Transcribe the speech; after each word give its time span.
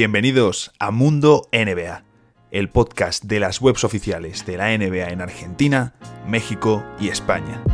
Bienvenidos 0.00 0.70
a 0.78 0.92
Mundo 0.92 1.48
NBA, 1.50 2.04
el 2.52 2.70
podcast 2.70 3.24
de 3.24 3.40
las 3.40 3.60
webs 3.60 3.82
oficiales 3.82 4.46
de 4.46 4.56
la 4.56 4.68
NBA 4.78 5.08
en 5.08 5.20
Argentina, 5.20 5.96
México 6.24 6.86
y 7.00 7.08
España. 7.08 7.64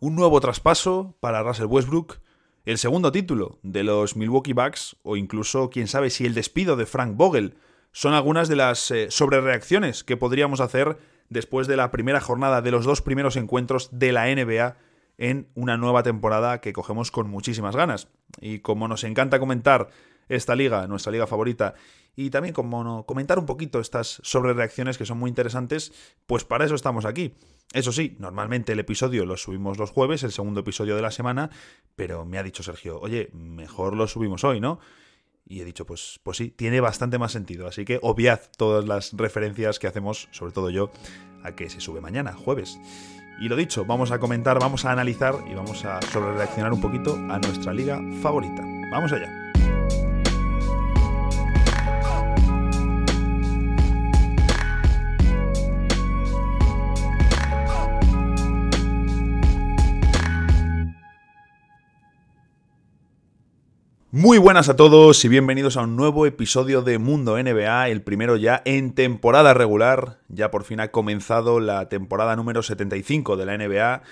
Un 0.00 0.14
nuevo 0.14 0.38
traspaso 0.40 1.16
para 1.20 1.42
Russell 1.42 1.64
Westbrook, 1.64 2.18
el 2.66 2.76
segundo 2.76 3.10
título 3.10 3.58
de 3.62 3.84
los 3.84 4.16
Milwaukee 4.16 4.52
Bucks 4.52 4.96
o 5.02 5.16
incluso, 5.16 5.70
quién 5.70 5.88
sabe, 5.88 6.10
si 6.10 6.26
el 6.26 6.34
despido 6.34 6.76
de 6.76 6.84
Frank 6.84 7.16
Vogel 7.16 7.56
son 7.94 8.12
algunas 8.12 8.48
de 8.48 8.56
las 8.56 8.90
eh, 8.90 9.06
sobrereacciones 9.10 10.02
que 10.02 10.16
podríamos 10.16 10.60
hacer 10.60 10.98
después 11.30 11.68
de 11.68 11.76
la 11.76 11.92
primera 11.92 12.20
jornada 12.20 12.60
de 12.60 12.72
los 12.72 12.84
dos 12.84 13.00
primeros 13.00 13.36
encuentros 13.36 13.88
de 13.92 14.10
la 14.10 14.26
NBA 14.26 14.76
en 15.16 15.48
una 15.54 15.76
nueva 15.76 16.02
temporada 16.02 16.60
que 16.60 16.72
cogemos 16.72 17.12
con 17.12 17.30
muchísimas 17.30 17.76
ganas. 17.76 18.08
Y 18.40 18.58
como 18.58 18.88
nos 18.88 19.04
encanta 19.04 19.38
comentar 19.38 19.90
esta 20.28 20.56
liga, 20.56 20.88
nuestra 20.88 21.12
liga 21.12 21.28
favorita, 21.28 21.74
y 22.16 22.30
también 22.30 22.52
como 22.52 23.06
comentar 23.06 23.38
un 23.38 23.46
poquito 23.46 23.78
estas 23.78 24.20
sobrereacciones 24.24 24.98
que 24.98 25.06
son 25.06 25.18
muy 25.18 25.28
interesantes, 25.28 25.92
pues 26.26 26.44
para 26.44 26.64
eso 26.64 26.74
estamos 26.74 27.04
aquí. 27.04 27.34
Eso 27.72 27.92
sí, 27.92 28.16
normalmente 28.18 28.72
el 28.72 28.80
episodio 28.80 29.24
lo 29.24 29.36
subimos 29.36 29.78
los 29.78 29.92
jueves, 29.92 30.24
el 30.24 30.32
segundo 30.32 30.60
episodio 30.60 30.96
de 30.96 31.02
la 31.02 31.12
semana, 31.12 31.50
pero 31.94 32.24
me 32.24 32.38
ha 32.38 32.42
dicho 32.42 32.64
Sergio, 32.64 32.98
oye, 33.00 33.30
mejor 33.32 33.94
lo 33.94 34.08
subimos 34.08 34.42
hoy, 34.42 34.58
¿no? 34.58 34.80
Y 35.46 35.60
he 35.60 35.64
dicho, 35.64 35.84
pues, 35.84 36.20
pues 36.22 36.38
sí, 36.38 36.50
tiene 36.50 36.80
bastante 36.80 37.18
más 37.18 37.32
sentido. 37.32 37.66
Así 37.66 37.84
que 37.84 37.98
obviad 38.02 38.40
todas 38.56 38.86
las 38.86 39.12
referencias 39.12 39.78
que 39.78 39.86
hacemos, 39.86 40.28
sobre 40.32 40.52
todo 40.52 40.70
yo, 40.70 40.90
a 41.42 41.52
que 41.52 41.68
se 41.68 41.80
sube 41.80 42.00
mañana, 42.00 42.32
jueves. 42.32 42.78
Y 43.40 43.48
lo 43.48 43.56
dicho, 43.56 43.84
vamos 43.84 44.10
a 44.10 44.18
comentar, 44.18 44.58
vamos 44.58 44.84
a 44.84 44.92
analizar 44.92 45.34
y 45.50 45.54
vamos 45.54 45.84
a 45.84 46.00
sobre 46.02 46.32
reaccionar 46.34 46.72
un 46.72 46.80
poquito 46.80 47.14
a 47.14 47.38
nuestra 47.38 47.72
liga 47.72 48.00
favorita. 48.22 48.62
Vamos 48.90 49.12
allá. 49.12 49.43
Muy 64.16 64.38
buenas 64.38 64.68
a 64.68 64.76
todos 64.76 65.24
y 65.24 65.28
bienvenidos 65.28 65.76
a 65.76 65.82
un 65.82 65.96
nuevo 65.96 66.24
episodio 66.24 66.82
de 66.82 66.98
Mundo 66.98 67.36
NBA, 67.36 67.88
el 67.88 68.00
primero 68.00 68.36
ya 68.36 68.62
en 68.64 68.94
temporada 68.94 69.54
regular. 69.54 70.20
Ya 70.28 70.52
por 70.52 70.62
fin 70.62 70.78
ha 70.78 70.92
comenzado 70.92 71.58
la 71.58 71.88
temporada 71.88 72.36
número 72.36 72.62
75 72.62 73.36
de 73.36 73.44
la 73.44 73.58
NBA. 73.58 74.02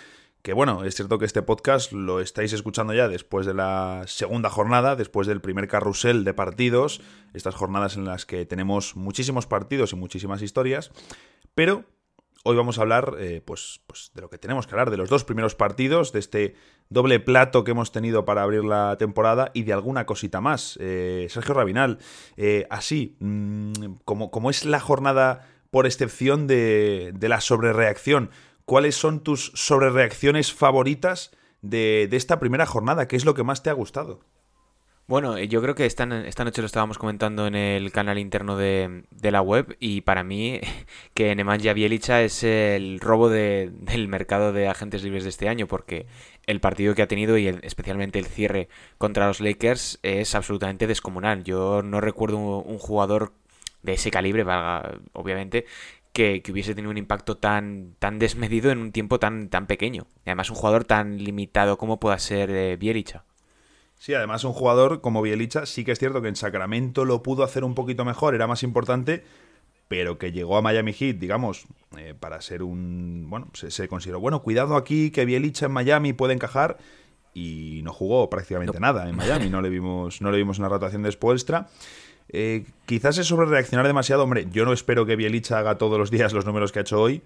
Que 0.43 0.55
bueno, 0.55 0.83
es 0.83 0.97
cierto 0.97 1.21
que 1.21 1.25
este 1.25 1.43
podcast 1.43 1.93
lo 1.93 2.19
estáis 2.19 2.53
escuchando 2.53 2.93
ya 2.95 3.07
después 3.07 3.47
de 3.47 3.55
la 3.55 4.03
segunda 4.09 4.51
jornada, 4.51 4.97
después 4.97 5.29
del 5.29 5.41
primer 5.41 5.69
carrusel 5.69 6.25
de 6.25 6.35
partidos, 6.35 7.01
estas 7.33 7.55
jornadas 7.55 7.97
en 7.97 8.05
las 8.05 8.27
que 8.27 8.45
tenemos 8.45 8.97
muchísimos 8.97 9.47
partidos 9.47 9.93
y 9.93 9.97
muchísimas 9.97 10.43
historias, 10.43 10.91
pero 11.55 11.85
Hoy 12.45 12.57
vamos 12.57 12.79
a 12.79 12.83
hablar 12.83 13.15
eh, 13.21 13.41
pues, 13.45 13.81
pues, 13.87 14.11
de 14.15 14.21
lo 14.21 14.29
que 14.29 14.37
tenemos 14.37 14.67
que 14.67 14.75
hablar, 14.75 14.91
de 14.91 14.97
los 14.97 15.09
dos 15.09 15.23
primeros 15.23 15.55
partidos, 15.55 16.13
de 16.13 16.19
este 16.19 16.57
doble 16.89 17.21
plato 17.21 17.63
que 17.63 17.71
hemos 17.71 17.93
tenido 17.93 18.25
para 18.25 18.43
abrir 18.43 18.65
la 18.65 18.97
temporada 18.99 19.53
y 19.55 19.63
de 19.63 19.73
alguna 19.73 20.07
cosita 20.07 20.41
más. 20.41 20.77
Eh, 20.81 21.29
Sergio 21.31 21.55
Rabinal, 21.55 21.99
eh, 22.37 22.67
así, 22.69 23.17
mm, 23.21 23.73
como, 24.05 24.33
como, 24.33 24.51
es 24.51 24.65
la 24.65 24.81
jornada 24.81 25.49
por 25.71 25.87
excepción 25.87 26.49
de, 26.49 27.13
de 27.15 27.29
la 27.29 27.41
sobrereacción, 27.41 28.31
¿cuáles 28.65 28.97
son 28.97 29.21
tus 29.21 29.53
sobrereacciones 29.55 30.53
favoritas 30.53 31.31
de, 31.61 32.09
de 32.11 32.17
esta 32.17 32.41
primera 32.41 32.67
jornada? 32.67 33.07
¿Qué 33.07 33.15
es 33.15 33.25
lo 33.25 33.35
que 33.35 33.45
más 33.45 33.63
te 33.63 33.71
ha 33.71 33.75
gustado? 33.75 34.19
Bueno, 35.09 35.37
yo 35.39 35.61
creo 35.61 35.75
que 35.75 35.85
esta, 35.85 36.05
esta 36.27 36.45
noche 36.45 36.63
lo 36.63 36.67
estábamos 36.67 36.97
comentando 36.97 37.47
en 37.47 37.55
el 37.55 37.93
canal 37.93 38.19
interno 38.19 38.57
de, 38.57 39.03
la 39.21 39.43
web 39.43 39.77
y 39.81 40.03
para 40.03 40.23
mí 40.23 40.61
que 41.15 41.35
Nemanja 41.35 41.73
Bielicha 41.73 42.23
es 42.23 42.45
el 42.45 43.01
robo 43.01 43.29
del 43.29 44.09
mercado 44.09 44.53
de 44.53 44.69
agentes 44.69 45.03
libres 45.03 45.25
de 45.25 45.31
este 45.31 45.49
año 45.49 45.67
porque 45.67 46.07
el 46.47 46.61
partido 46.61 46.95
que 46.95 47.03
ha 47.03 47.09
tenido 47.09 47.37
y 47.37 47.49
especialmente 47.49 48.19
el 48.19 48.27
cierre 48.27 48.69
contra 48.97 49.27
los 49.27 49.41
Lakers 49.41 49.99
es 50.03 50.35
absolutamente 50.35 50.87
descomunal. 50.87 51.45
Yo 51.45 51.83
no 51.83 52.01
recuerdo 52.01 52.39
un, 52.39 52.79
jugador 52.79 53.33
de 53.83 53.95
ese 53.95 54.11
calibre, 54.11 54.45
obviamente, 55.13 55.67
que, 56.13 56.43
hubiese 56.51 56.75
tenido 56.75 56.91
un 56.91 56.99
impacto 56.99 57.37
tan, 57.37 57.97
tan 57.99 58.19
desmedido 58.19 58.71
en 58.71 58.79
un 58.79 58.93
tiempo 58.93 59.19
tan, 59.19 59.49
tan 59.49 59.67
pequeño. 59.67 60.07
Y 60.25 60.31
además 60.31 60.51
un 60.51 60.57
jugador 60.57 60.85
tan 60.85 61.19
limitado 61.19 61.77
como 61.77 62.01
pueda 62.01 62.19
ser 62.19 62.51
eh. 62.51 62.79
Sí, 64.03 64.15
además 64.15 64.43
un 64.43 64.53
jugador 64.53 65.01
como 65.01 65.23
Bielicha, 65.23 65.65
sí 65.65 65.85
que 65.85 65.93
es 65.93 65.99
cierto 66.01 66.21
que 66.21 66.27
en 66.27 66.35
Sacramento 66.35 67.05
lo 67.05 67.23
pudo 67.23 67.45
hacer 67.45 67.63
un 67.63 67.77
poquito 67.77 68.05
mejor, 68.05 68.35
era 68.35 68.49
más 68.49 68.65
importante, 68.65 69.23
pero 69.87 70.19
que 70.19 70.33
llegó 70.33 70.57
a 70.57 70.61
Miami 70.61 70.93
Heat, 70.93 71.19
digamos, 71.19 71.67
eh, 71.97 72.13
para 72.19 72.41
ser 72.41 72.65
un... 72.65 73.27
Bueno, 73.31 73.47
se, 73.53 73.87
consideró, 73.87 74.19
bueno, 74.19 74.43
cuidado 74.43 74.75
aquí, 74.75 75.13
que 75.13 75.25
Bielicha 75.25 75.67
en 75.67 75.73
Miami 75.73 76.15
puede 76.15 76.35
encajar, 76.35 76.79
y 77.33 77.83
no 77.85 77.93
jugó 77.93 78.29
prácticamente 78.29 78.81
nada 78.81 79.09
en 79.09 79.15
Miami, 79.15 79.49
no 79.49 79.63
le 79.63 79.69
vimos, 79.69 80.21
no 80.21 80.33
le 80.33 80.39
vimos 80.39 80.59
una 80.59 80.69
rotación 80.69 81.05
de 81.05 81.13
Spoelstra. 81.13 81.69
Eh, 82.29 82.65
quizás 82.87 83.19
es 83.19 83.29
sobre 83.29 83.47
reaccionar 83.47 83.87
demasiado, 83.87 84.25
hombre, 84.25 84.49
yo 84.51 84.65
no 84.65 84.73
espero 84.73 85.07
que 85.07 85.15
Bielicha 85.15 85.61
haga 85.61 85.79
todos 85.79 85.97
los 85.97 86.11
días 86.11 86.33
los 86.33 86.45
números 86.45 86.73
que 86.73 86.81
ha 86.81 86.83
hecho 86.83 87.01
hoy, 87.01 87.23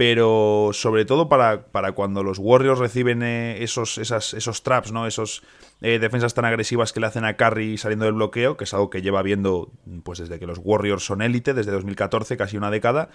pero 0.00 0.70
sobre 0.72 1.04
todo 1.04 1.28
para, 1.28 1.66
para 1.66 1.92
cuando 1.92 2.22
los 2.22 2.38
Warriors 2.38 2.78
reciben 2.78 3.22
eh, 3.22 3.62
esos, 3.62 3.98
esos 3.98 4.62
traps, 4.62 4.92
¿no? 4.92 5.06
Esos 5.06 5.42
eh, 5.82 5.98
defensas 5.98 6.32
tan 6.32 6.46
agresivas 6.46 6.94
que 6.94 7.00
le 7.00 7.06
hacen 7.06 7.26
a 7.26 7.36
Curry 7.36 7.76
saliendo 7.76 8.06
del 8.06 8.14
bloqueo, 8.14 8.56
que 8.56 8.64
es 8.64 8.72
algo 8.72 8.88
que 8.88 9.02
lleva 9.02 9.20
viendo 9.20 9.70
pues 10.02 10.18
desde 10.18 10.38
que 10.38 10.46
los 10.46 10.58
Warriors 10.64 11.04
son 11.04 11.20
élite, 11.20 11.52
desde 11.52 11.70
2014, 11.72 12.38
casi 12.38 12.56
una 12.56 12.70
década. 12.70 13.10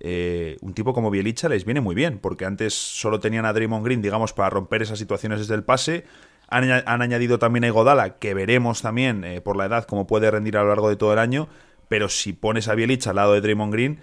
Eh, 0.00 0.56
un 0.60 0.74
tipo 0.74 0.92
como 0.92 1.08
Bielicha 1.12 1.48
les 1.48 1.64
viene 1.64 1.80
muy 1.80 1.94
bien, 1.94 2.18
porque 2.18 2.46
antes 2.46 2.74
solo 2.74 3.20
tenían 3.20 3.46
a 3.46 3.52
Draymond 3.52 3.84
Green, 3.84 4.02
digamos, 4.02 4.32
para 4.32 4.50
romper 4.50 4.82
esas 4.82 4.98
situaciones 4.98 5.38
desde 5.38 5.54
el 5.54 5.62
pase. 5.62 6.04
Han, 6.48 6.68
añadido 7.00 7.38
también 7.38 7.62
a 7.62 7.68
Igodala, 7.68 8.18
que 8.18 8.34
veremos 8.34 8.82
también 8.82 9.24
por 9.44 9.56
la 9.56 9.66
edad 9.66 9.84
cómo 9.84 10.08
puede 10.08 10.32
rendir 10.32 10.56
a 10.56 10.64
lo 10.64 10.70
largo 10.70 10.88
de 10.88 10.96
todo 10.96 11.12
el 11.12 11.20
año. 11.20 11.46
Pero 11.86 12.08
si 12.08 12.32
pones 12.32 12.66
a 12.66 12.74
Bielicha 12.74 13.10
al 13.10 13.16
lado 13.16 13.34
de 13.34 13.40
Draymond 13.40 13.72
Green, 13.72 14.00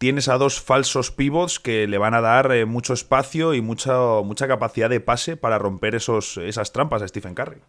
tienes 0.00 0.28
a 0.28 0.38
dos 0.38 0.62
falsos 0.62 1.10
pivots 1.10 1.60
que 1.60 1.86
le 1.86 1.98
van 1.98 2.14
a 2.14 2.22
dar 2.22 2.50
eh, 2.52 2.64
mucho 2.64 2.94
espacio 2.94 3.52
y 3.52 3.60
mucha, 3.60 4.22
mucha 4.24 4.48
capacidad 4.48 4.88
de 4.88 5.00
pase 5.00 5.36
para 5.36 5.58
romper 5.58 5.94
esos, 5.94 6.38
esas 6.38 6.72
trampas 6.72 7.02
a 7.02 7.08
Stephen 7.08 7.34
Curry. 7.34 7.60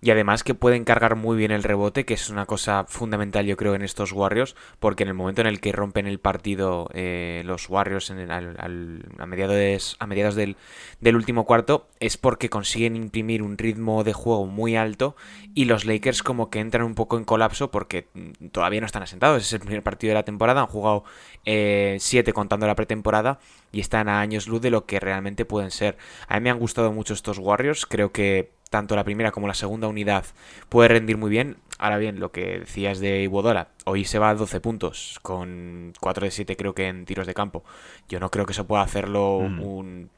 Y 0.00 0.10
además 0.10 0.44
que 0.44 0.54
pueden 0.54 0.84
cargar 0.84 1.16
muy 1.16 1.36
bien 1.36 1.50
el 1.50 1.62
rebote, 1.62 2.04
que 2.04 2.14
es 2.14 2.30
una 2.30 2.46
cosa 2.46 2.84
fundamental 2.88 3.46
yo 3.46 3.56
creo 3.56 3.74
en 3.74 3.82
estos 3.82 4.12
Warriors, 4.12 4.54
porque 4.78 5.02
en 5.02 5.08
el 5.08 5.14
momento 5.14 5.40
en 5.40 5.46
el 5.46 5.60
que 5.60 5.72
rompen 5.72 6.06
el 6.06 6.20
partido 6.20 6.88
eh, 6.94 7.42
los 7.44 7.68
Warriors 7.68 8.10
en 8.10 8.30
a 8.30 9.26
mediados, 9.26 9.96
a 9.98 10.06
mediados 10.06 10.34
del, 10.34 10.56
del, 11.00 11.16
último 11.16 11.44
cuarto, 11.44 11.88
es 12.00 12.16
porque 12.16 12.48
consiguen 12.48 12.96
imprimir 12.96 13.42
un 13.42 13.58
ritmo 13.58 14.04
de 14.04 14.12
juego 14.12 14.46
muy 14.46 14.76
alto 14.76 15.16
y 15.54 15.64
los 15.64 15.84
Lakers 15.84 16.22
como 16.22 16.50
que 16.50 16.60
entran 16.60 16.84
un 16.84 16.94
poco 16.94 17.16
en 17.16 17.24
colapso 17.24 17.70
porque 17.70 18.08
todavía 18.52 18.80
no 18.80 18.86
están 18.86 19.02
asentados. 19.02 19.42
Es 19.42 19.52
el 19.52 19.60
primer 19.60 19.82
partido 19.82 20.10
de 20.10 20.14
la 20.14 20.24
temporada, 20.24 20.60
han 20.60 20.66
jugado 20.66 21.04
eh, 21.44 21.96
siete 22.00 22.32
contando 22.32 22.66
la 22.66 22.74
pretemporada 22.74 23.38
y 23.72 23.80
están 23.80 24.08
a 24.08 24.20
años 24.20 24.46
luz 24.46 24.60
de 24.60 24.70
lo 24.70 24.86
que 24.86 25.00
realmente 25.00 25.44
pueden 25.44 25.70
ser. 25.70 25.96
A 26.28 26.34
mí 26.34 26.44
me 26.44 26.50
han 26.50 26.58
gustado 26.58 26.92
mucho 26.92 27.14
estos 27.14 27.38
Warriors, 27.38 27.86
creo 27.86 28.12
que 28.12 28.52
tanto 28.74 28.96
la 28.96 29.04
primera 29.04 29.30
como 29.30 29.46
la 29.46 29.54
segunda 29.54 29.86
unidad 29.86 30.24
puede 30.68 30.88
rendir 30.88 31.16
muy 31.16 31.30
bien. 31.30 31.58
Ahora 31.78 31.96
bien, 31.96 32.18
lo 32.18 32.32
que 32.32 32.58
decías 32.58 32.98
de 32.98 33.22
Iguodala, 33.22 33.68
hoy 33.84 34.04
se 34.04 34.18
va 34.18 34.30
a 34.30 34.34
12 34.34 34.60
puntos, 34.60 35.20
con 35.22 35.92
4 36.00 36.24
de 36.24 36.32
7 36.32 36.56
creo 36.56 36.74
que 36.74 36.88
en 36.88 37.04
tiros 37.04 37.28
de 37.28 37.34
campo. 37.34 37.62
Yo 38.08 38.18
no 38.18 38.32
creo 38.32 38.46
que 38.46 38.50
eso 38.50 38.66
pueda 38.66 38.82
hacerlo 38.82 39.42
mm. 39.48 39.62
un 39.62 40.10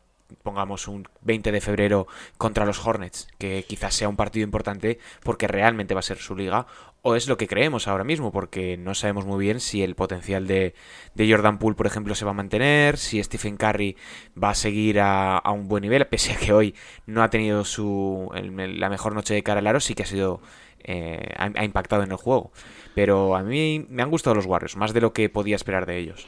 pongamos 0.43 0.89
un 0.89 1.07
20 1.21 1.53
de 1.53 1.61
febrero 1.61 2.07
contra 2.39 2.65
los 2.65 2.85
Hornets, 2.85 3.29
que 3.37 3.63
quizás 3.69 3.95
sea 3.95 4.09
un 4.09 4.17
partido 4.17 4.45
importante 4.45 5.01
porque 5.23 5.47
realmente 5.47 5.93
va 5.93 6.01
a 6.01 6.03
ser 6.03 6.17
su 6.17 6.35
liga, 6.35 6.67
o 7.09 7.15
es 7.15 7.29
lo 7.29 7.37
que 7.37 7.47
creemos 7.47 7.87
ahora 7.87 8.03
mismo, 8.03 8.33
porque 8.33 8.77
no 8.77 8.93
sabemos 8.93 9.27
muy 9.27 9.39
bien 9.39 9.61
si 9.61 9.81
el 9.81 9.95
potencial 9.95 10.49
de, 10.49 10.75
Jordan 11.17 11.61
Poole, 11.61 11.77
por 11.77 11.87
ejemplo, 11.87 12.17
se 12.17 12.25
va 12.25 12.33
a 12.33 12.35
mantener, 12.35 12.99
si 12.99 13.23
Stephen 13.23 13.57
Curry 13.57 13.97
va 14.43 14.51
a 14.51 14.55
seguir 14.57 14.99
a, 14.99 15.41
un 15.53 15.69
buen 15.69 15.83
nivel, 15.83 16.05
pese 16.09 16.33
a 16.33 16.37
que 16.37 16.53
hoy 16.53 16.75
no 17.07 17.23
ha 17.23 17.31
tenido 17.31 17.65
su 17.65 18.29
la 18.35 18.91
mejor 18.91 19.15
noche 19.15 19.35
de 19.35 19.45
cara 19.45 19.61
al 19.61 19.69
aro, 19.69 19.79
sí 19.79 19.95
que 19.95 20.03
ha 20.03 20.07
sido 20.07 20.41
eh, 20.83 21.33
ha 21.37 21.65
impactado 21.65 22.03
en 22.03 22.11
el 22.11 22.17
juego. 22.17 22.51
Pero 22.97 23.37
a 23.37 23.45
mí 23.45 23.87
me 23.89 24.03
han 24.03 24.11
gustado 24.11 24.35
los 24.35 24.47
Warriors, 24.47 24.75
más 24.75 24.93
de 24.93 25.01
lo 25.01 25.13
que 25.13 25.29
podía 25.29 25.55
esperar 25.55 25.87
de 25.87 25.99
ellos. 25.99 26.27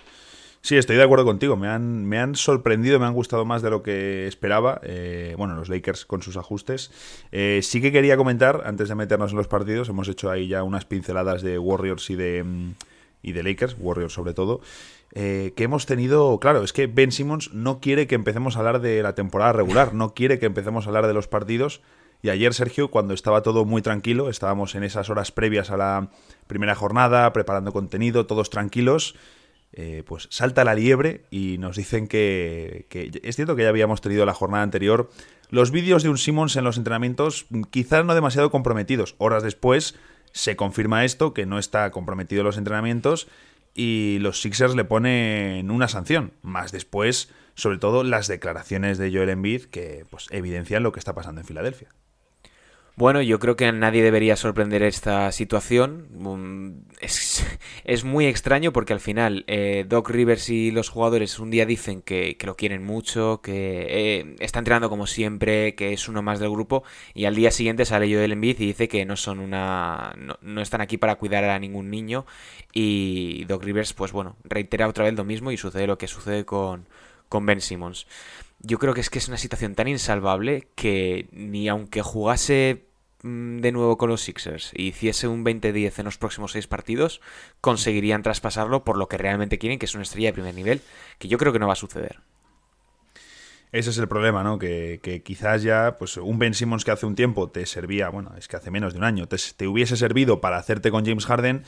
Sí, 0.61 0.77
estoy 0.77 0.97
de 0.97 1.03
acuerdo 1.03 1.25
contigo. 1.25 1.57
Me 1.57 1.69
han, 1.69 2.05
me 2.05 2.19
han 2.19 2.35
sorprendido, 2.35 2.99
me 2.99 3.07
han 3.07 3.15
gustado 3.15 3.45
más 3.45 3.63
de 3.63 3.71
lo 3.71 3.83
que 3.83 4.27
esperaba. 4.27 4.81
Eh, 4.83 5.35
bueno, 5.39 5.55
los 5.55 5.69
Lakers 5.69 6.05
con 6.05 6.23
sus 6.23 6.37
ajustes. 6.37 6.91
Eh, 7.33 7.61
sí 7.63 7.81
que 7.81 7.93
quería 7.93 8.17
comentar, 8.17 8.63
antes 8.67 8.89
de 8.89 8.95
meternos 8.95 9.31
en 9.31 9.39
los 9.39 9.49
partidos, 9.49 9.89
hemos 9.89 10.09
hecho 10.09 10.31
ahí 10.31 10.49
ya 10.49 10.63
unas 10.65 10.85
pinceladas 10.85 11.43
de 11.43 11.59
Warriors 11.59 12.11
y 12.11 12.17
de, 12.17 12.43
mm, 12.45 12.75
y 13.23 13.33
de 13.33 13.43
Lakers, 13.43 13.77
Warriors 13.79 14.13
sobre 14.13 14.35
todo, 14.35 14.61
eh, 15.15 15.53
que 15.57 15.65
hemos 15.65 15.87
tenido, 15.87 16.39
claro, 16.39 16.63
es 16.63 16.73
que 16.73 16.87
Ben 16.87 17.13
Simmons 17.13 17.53
no 17.55 17.81
quiere 17.81 18.07
que 18.07 18.15
empecemos 18.15 18.57
a 18.57 18.59
hablar 18.61 18.81
de 18.81 19.03
la 19.03 19.15
temporada 19.15 19.53
regular, 19.53 19.95
no 19.95 20.13
quiere 20.13 20.39
que 20.39 20.47
empecemos 20.47 20.87
a 20.87 20.91
hablar 20.91 21.07
de 21.07 21.15
los 21.15 21.29
partidos. 21.29 21.81
Y 22.21 22.31
ayer, 22.31 22.53
Sergio, 22.53 22.91
cuando 22.91 23.15
estaba 23.15 23.43
todo 23.43 23.65
muy 23.65 23.81
tranquilo, 23.81 24.29
estábamos 24.29 24.75
en 24.75 24.83
esas 24.83 25.09
horas 25.09 25.31
previas 25.31 25.71
a 25.71 25.77
la 25.77 26.11
primera 26.49 26.75
jornada, 26.75 27.33
preparando 27.33 27.73
contenido, 27.73 28.27
todos 28.27 28.51
tranquilos, 28.51 29.15
eh, 29.73 30.03
pues 30.07 30.29
salta 30.31 30.65
la 30.65 30.75
liebre 30.75 31.25
y 31.31 31.59
nos 31.59 31.77
dicen 31.77 32.09
que, 32.09 32.87
es 33.23 33.37
cierto 33.37 33.55
que 33.55 33.63
ya 33.63 33.69
habíamos 33.69 34.01
tenido 34.01 34.25
la 34.27 34.35
jornada 34.35 34.63
anterior 34.63 35.11
los 35.51 35.71
vídeos 35.71 36.03
de 36.03 36.11
un 36.11 36.19
Simmons 36.19 36.57
en 36.57 36.65
los 36.65 36.77
entrenamientos 36.77 37.47
quizás 37.71 38.05
no 38.05 38.15
demasiado 38.15 38.51
comprometidos. 38.51 39.15
Horas 39.19 39.43
después 39.43 39.95
se 40.33 40.57
confirma 40.57 41.05
esto, 41.05 41.33
que 41.33 41.47
no 41.47 41.59
está 41.59 41.91
comprometido 41.91 42.43
en 42.43 42.47
los 42.47 42.59
entrenamientos 42.59 43.29
y 43.75 44.19
los 44.21 44.41
Sixers 44.41 44.75
le 44.75 44.85
ponen 44.85 45.71
una 45.71 45.89
sanción. 45.89 46.33
Más 46.43 46.73
después, 46.73 47.33
sobre 47.55 47.79
todo, 47.79 48.05
las 48.05 48.29
declaraciones 48.29 48.99
de 48.99 49.11
Joel 49.11 49.31
Embiid 49.31 49.65
que 49.67 50.05
pues, 50.11 50.27
evidencian 50.31 50.83
lo 50.83 50.93
que 50.93 50.99
está 50.99 51.15
pasando 51.15 51.41
en 51.41 51.47
Filadelfia. 51.47 51.89
Bueno, 52.99 53.23
yo 53.23 53.39
creo 53.39 53.55
que 53.55 53.65
a 53.65 53.71
nadie 53.71 54.03
debería 54.03 54.35
sorprender 54.35 54.83
esta 54.83 55.31
situación. 55.31 56.09
Mm, 56.11 56.81
es, 57.85 58.05
muy 58.05 58.27
extraño 58.27 58.73
porque 58.73 58.93
al 58.93 58.99
final 58.99 59.45
eh, 59.47 59.85
Doc 59.89 60.11
Rivers 60.11 60.51
y 60.51 60.73
los 60.73 60.89
jugadores 60.89 61.39
un 61.39 61.49
día 61.53 61.65
dicen 61.65 62.03
que, 62.03 62.37
lo 62.45 62.57
quieren 62.57 62.85
mucho, 62.85 63.41
que 63.41 63.87
eh, 63.89 64.37
está 64.41 64.59
entrenando 64.59 64.91
como 64.91 65.07
siempre, 65.07 65.77
que 65.77 65.93
es 65.93 66.09
uno 66.09 66.23
más 66.23 66.41
del 66.41 66.51
grupo, 66.51 66.83
y 67.15 67.27
al 67.27 67.37
día 67.37 67.53
siguiente 67.53 67.85
sale 67.85 68.13
Joel 68.13 68.33
Embiid 68.33 68.59
y 68.59 68.67
dice 68.67 68.89
que 68.89 69.05
no 69.05 69.15
son 69.15 69.39
una, 69.39 70.17
no, 70.43 70.61
están 70.61 70.81
aquí 70.81 70.97
para 70.99 71.15
cuidar 71.15 71.45
a 71.45 71.61
ningún 71.61 71.91
niño. 71.91 72.27
Y 72.73 73.45
Doc 73.45 73.63
Rivers, 73.63 73.93
pues 73.93 74.11
bueno, 74.11 74.35
reitera 74.43 74.89
otra 74.89 75.05
vez 75.05 75.15
lo 75.15 75.25
mismo 75.25 75.53
y 75.53 75.57
sucede 75.57 75.87
lo 75.87 75.99
que 75.99 76.09
sucede 76.09 76.45
con, 76.45 76.89
con 77.29 77.47
Ben 77.47 77.61
Simmons. 77.61 78.09
Yo 78.61 78.81
creo 78.81 78.93
que 78.93 79.03
es 79.03 79.09
que 79.09 79.21
es 79.21 79.29
una 79.29 79.37
situación 79.37 79.77
tan 79.77 79.87
insalvable 79.87 80.67
que 80.75 81.29
ni 81.31 81.69
aunque 81.69 82.03
jugase 82.03 82.88
de 83.23 83.73
nuevo 83.73 83.99
con 83.99 84.11
los 84.11 84.23
Sixers 84.23 84.71
y 84.75 84.89
hiciese 84.89 85.27
un 85.29 85.45
20-10 85.45 85.99
en 85.99 86.05
los 86.05 86.19
próximos 86.19 86.53
seis 86.53 86.67
partidos, 86.67 87.21
conseguirían 87.61 88.23
traspasarlo 88.23 88.85
por 88.85 88.97
lo 88.97 89.09
que 89.09 89.19
realmente 89.19 89.59
quieren, 89.59 89.79
que 89.79 89.87
es 89.87 89.95
una 89.95 90.05
estrella 90.05 90.29
de 90.29 90.35
primer 90.35 90.55
nivel, 90.55 90.81
que 91.19 91.29
yo 91.29 91.39
creo 91.39 91.53
que 91.53 91.59
no 91.59 91.67
va 91.67 91.73
a 91.73 91.77
suceder. 91.77 92.21
Ese 93.71 93.91
es 93.91 93.99
el 93.99 94.09
problema, 94.09 94.43
¿no? 94.43 94.59
Que, 94.59 95.23
quizás 95.25 95.63
ya, 95.63 95.97
pues 95.99 96.17
un 96.17 96.39
Ben 96.39 96.55
Simmons 96.55 96.85
que 96.85 96.91
hace 96.91 97.05
un 97.05 97.15
tiempo 97.15 97.51
te 97.51 97.67
servía, 97.67 98.09
bueno, 98.09 98.33
es 98.39 98.49
que 98.49 98.57
hace 98.57 98.71
menos 98.71 98.95
de 98.95 98.99
un 98.99 99.05
año, 99.05 99.27
te, 99.27 99.37
te 99.57 99.67
hubiese 99.67 99.97
servido 99.97 100.41
para 100.41 100.57
hacerte 100.57 100.91
con 100.91 101.05
James 101.05 101.27
Harden, 101.27 101.65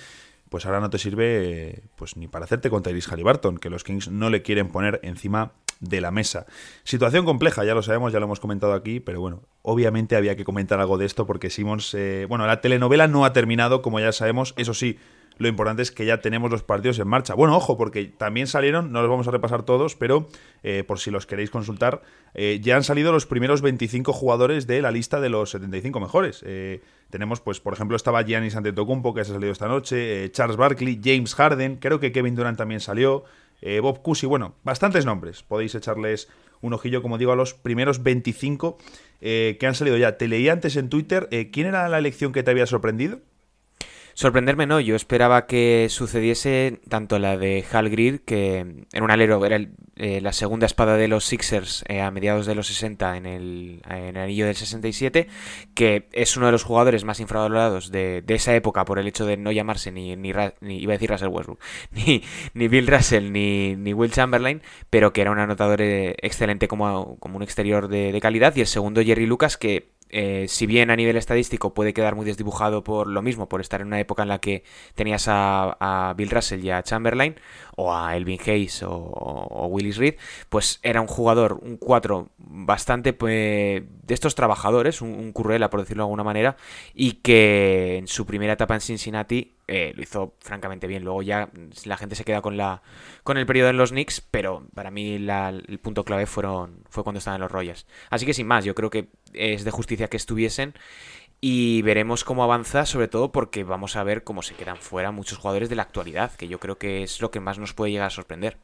pues 0.48 0.66
ahora 0.66 0.80
no 0.80 0.90
te 0.90 0.98
sirve 0.98 1.84
pues 1.96 2.16
ni 2.16 2.26
para 2.26 2.44
hacerte 2.44 2.70
con 2.70 2.82
Tyrese 2.82 3.10
Halliburton, 3.10 3.58
que 3.58 3.70
los 3.70 3.84
Kings 3.84 4.08
no 4.08 4.30
le 4.30 4.42
quieren 4.42 4.68
poner 4.68 4.98
encima 5.02 5.52
de 5.80 6.00
la 6.00 6.10
mesa. 6.10 6.46
Situación 6.84 7.24
compleja, 7.24 7.64
ya 7.64 7.74
lo 7.74 7.82
sabemos, 7.82 8.12
ya 8.12 8.20
lo 8.20 8.26
hemos 8.26 8.40
comentado 8.40 8.74
aquí, 8.74 9.00
pero 9.00 9.20
bueno, 9.20 9.42
obviamente 9.62 10.14
había 10.14 10.36
que 10.36 10.44
comentar 10.44 10.78
algo 10.78 10.98
de 10.98 11.06
esto 11.06 11.26
porque 11.26 11.50
Simons, 11.50 11.94
eh, 11.94 12.26
bueno, 12.28 12.46
la 12.46 12.60
telenovela 12.60 13.08
no 13.08 13.24
ha 13.24 13.32
terminado, 13.32 13.82
como 13.82 13.98
ya 13.98 14.12
sabemos, 14.12 14.54
eso 14.56 14.74
sí, 14.74 14.98
lo 15.38 15.48
importante 15.48 15.80
es 15.80 15.90
que 15.90 16.04
ya 16.04 16.20
tenemos 16.20 16.50
los 16.50 16.62
partidos 16.62 16.98
en 16.98 17.08
marcha. 17.08 17.32
Bueno, 17.32 17.56
ojo, 17.56 17.78
porque 17.78 18.04
también 18.04 18.46
salieron, 18.46 18.92
no 18.92 19.00
los 19.00 19.08
vamos 19.08 19.26
a 19.26 19.30
repasar 19.30 19.62
todos, 19.62 19.96
pero 19.96 20.28
eh, 20.62 20.84
por 20.86 20.98
si 20.98 21.10
los 21.10 21.24
queréis 21.24 21.48
consultar, 21.48 22.02
eh, 22.34 22.60
ya 22.62 22.76
han 22.76 22.84
salido 22.84 23.10
los 23.10 23.24
primeros 23.24 23.62
25 23.62 24.12
jugadores 24.12 24.66
de 24.66 24.82
la 24.82 24.90
lista 24.90 25.18
de 25.18 25.30
los 25.30 25.48
75 25.50 25.98
mejores. 25.98 26.44
tenemos, 27.08 27.40
pues, 27.40 27.58
por 27.58 27.72
ejemplo, 27.72 27.96
estaba 27.96 28.22
Giannis 28.22 28.54
Antetokounmpo, 28.54 29.14
que 29.14 29.22
ha 29.22 29.24
salido 29.24 29.50
esta 29.50 29.66
noche, 29.66 30.30
Charles 30.30 30.58
Barkley, 30.58 31.00
James 31.02 31.34
Harden, 31.34 31.76
creo 31.76 32.00
que 32.00 32.12
Kevin 32.12 32.36
Durant 32.36 32.58
también 32.58 32.80
salió, 32.80 33.24
eh, 33.62 33.80
Bob 33.80 34.02
Cousy, 34.02 34.26
bueno, 34.26 34.54
bastantes 34.64 35.06
nombres. 35.06 35.42
Podéis 35.42 35.74
echarles 35.74 36.28
un 36.60 36.72
ojillo, 36.72 37.02
como 37.02 37.18
digo, 37.18 37.32
a 37.32 37.36
los 37.36 37.54
primeros 37.54 38.02
25 38.02 38.78
eh, 39.20 39.56
que 39.58 39.66
han 39.66 39.74
salido 39.74 39.96
ya. 39.96 40.16
Te 40.18 40.28
leí 40.28 40.48
antes 40.48 40.76
en 40.76 40.88
Twitter. 40.88 41.28
Eh, 41.30 41.50
¿Quién 41.50 41.66
era 41.66 41.88
la 41.88 41.98
elección 41.98 42.32
que 42.32 42.42
te 42.42 42.50
había 42.50 42.66
sorprendido? 42.66 43.20
Sorprenderme 44.14 44.66
no, 44.66 44.80
yo 44.80 44.96
esperaba 44.96 45.46
que 45.46 45.86
sucediese 45.90 46.80
tanto 46.88 47.18
la 47.18 47.36
de 47.36 47.64
Hal 47.70 47.90
Greer, 47.90 48.20
que 48.20 48.58
en 48.58 49.02
un 49.02 49.10
alero 49.10 49.44
era 49.44 49.58
eh, 49.96 50.20
la 50.20 50.32
segunda 50.32 50.66
espada 50.66 50.96
de 50.96 51.08
los 51.08 51.24
Sixers 51.24 51.84
eh, 51.88 52.00
a 52.00 52.10
mediados 52.10 52.46
de 52.46 52.54
los 52.54 52.66
60 52.68 53.16
en 53.16 53.26
el, 53.26 53.82
en 53.88 54.16
el, 54.16 54.18
anillo 54.18 54.46
del 54.46 54.56
67, 54.56 55.28
que 55.74 56.08
es 56.12 56.36
uno 56.36 56.46
de 56.46 56.52
los 56.52 56.64
jugadores 56.64 57.04
más 57.04 57.20
infravalorados 57.20 57.90
de, 57.90 58.22
de 58.22 58.34
esa 58.34 58.54
época 58.54 58.84
por 58.84 58.98
el 58.98 59.06
hecho 59.06 59.26
de 59.26 59.36
no 59.36 59.52
llamarse 59.52 59.92
ni, 59.92 60.16
ni, 60.16 60.30
iba 60.30 60.92
a 60.92 60.96
decir 60.96 61.10
Russell 61.10 61.28
Westbrook, 61.28 61.60
ni, 61.92 62.22
ni 62.54 62.68
Bill 62.68 62.86
Russell, 62.86 63.32
ni, 63.32 63.76
ni, 63.76 63.92
Will 63.94 64.12
Chamberlain, 64.12 64.62
pero 64.90 65.12
que 65.12 65.20
era 65.20 65.30
un 65.30 65.38
anotador 65.38 65.80
eh, 65.82 66.16
excelente 66.22 66.68
como, 66.68 67.16
como 67.18 67.36
un 67.36 67.42
exterior 67.42 67.88
de 67.88 68.18
calidad, 68.20 68.54
y 68.56 68.60
el 68.60 68.66
segundo 68.66 69.02
Jerry 69.02 69.26
Lucas, 69.26 69.56
que 69.56 69.99
eh, 70.12 70.46
si 70.48 70.66
bien 70.66 70.90
a 70.90 70.96
nivel 70.96 71.16
estadístico 71.16 71.74
puede 71.74 71.92
quedar 71.92 72.14
muy 72.14 72.26
desdibujado 72.26 72.82
por 72.84 73.06
lo 73.06 73.22
mismo, 73.22 73.48
por 73.48 73.60
estar 73.60 73.80
en 73.80 73.88
una 73.88 74.00
época 74.00 74.22
en 74.22 74.28
la 74.28 74.38
que 74.38 74.64
tenías 74.94 75.26
a, 75.28 76.14
Bill 76.16 76.30
Russell 76.30 76.64
y 76.64 76.70
a 76.70 76.82
Chamberlain, 76.82 77.36
o 77.80 77.94
a 77.94 78.16
Elvin 78.16 78.38
Hayes 78.44 78.82
o, 78.82 79.66
Willis 79.70 79.96
Reed, 79.96 80.16
pues 80.48 80.80
era 80.82 81.00
un 81.00 81.06
jugador, 81.06 81.58
un 81.62 81.76
4 81.76 82.28
bastante 82.38 83.12
pues, 83.12 83.82
de 84.02 84.14
estos 84.14 84.34
trabajadores, 84.34 85.00
un, 85.00 85.14
un 85.14 85.32
currela 85.32 85.70
por 85.70 85.80
decirlo 85.80 86.02
de 86.02 86.06
alguna 86.06 86.24
manera, 86.24 86.56
y 86.94 87.12
que 87.12 87.96
en 87.98 88.08
su 88.08 88.26
primera 88.26 88.52
etapa 88.52 88.74
en 88.74 88.80
Cincinnati 88.80 89.54
eh, 89.72 89.92
lo 89.94 90.02
hizo 90.02 90.34
francamente 90.40 90.88
bien. 90.88 91.04
Luego 91.04 91.22
ya 91.22 91.48
la 91.84 91.96
gente 91.96 92.16
se 92.16 92.24
queda 92.24 92.42
con 92.42 92.56
la 92.56 92.82
con 93.22 93.38
el 93.38 93.46
periodo 93.46 93.70
en 93.70 93.76
los 93.76 93.90
Knicks, 93.90 94.20
pero 94.20 94.66
para 94.74 94.90
mí 94.90 95.14
el 95.14 95.78
punto 95.80 96.04
clave 96.04 96.26
fueron 96.26 96.82
fue 96.88 97.04
cuando 97.04 97.18
estaban 97.18 97.40
los 97.40 97.52
Royals. 97.52 97.86
Así 98.10 98.26
que 98.26 98.34
sin 98.34 98.48
más, 98.48 98.64
yo 98.64 98.74
creo 98.74 98.90
que 98.90 99.06
es 99.32 99.62
de 99.62 99.70
justicia 99.70 100.08
que 100.08 100.16
estuviesen 100.16 100.74
y 101.40 101.82
veremos 101.82 102.24
cómo 102.24 102.44
avanza, 102.44 102.84
sobre 102.84 103.08
todo 103.08 103.32
porque 103.32 103.64
vamos 103.64 103.96
a 103.96 104.04
ver 104.04 104.24
cómo 104.24 104.42
se 104.42 104.54
quedan 104.54 104.76
fuera 104.76 105.10
muchos 105.10 105.38
jugadores 105.38 105.68
de 105.68 105.76
la 105.76 105.82
actualidad, 105.82 106.32
que 106.32 106.48
yo 106.48 106.60
creo 106.60 106.78
que 106.78 107.02
es 107.02 107.20
lo 107.20 107.30
que 107.30 107.40
más 107.40 107.58
nos 107.58 107.72
puede 107.72 107.92
llegar 107.92 108.08
a 108.08 108.10
sorprender. 108.10 108.58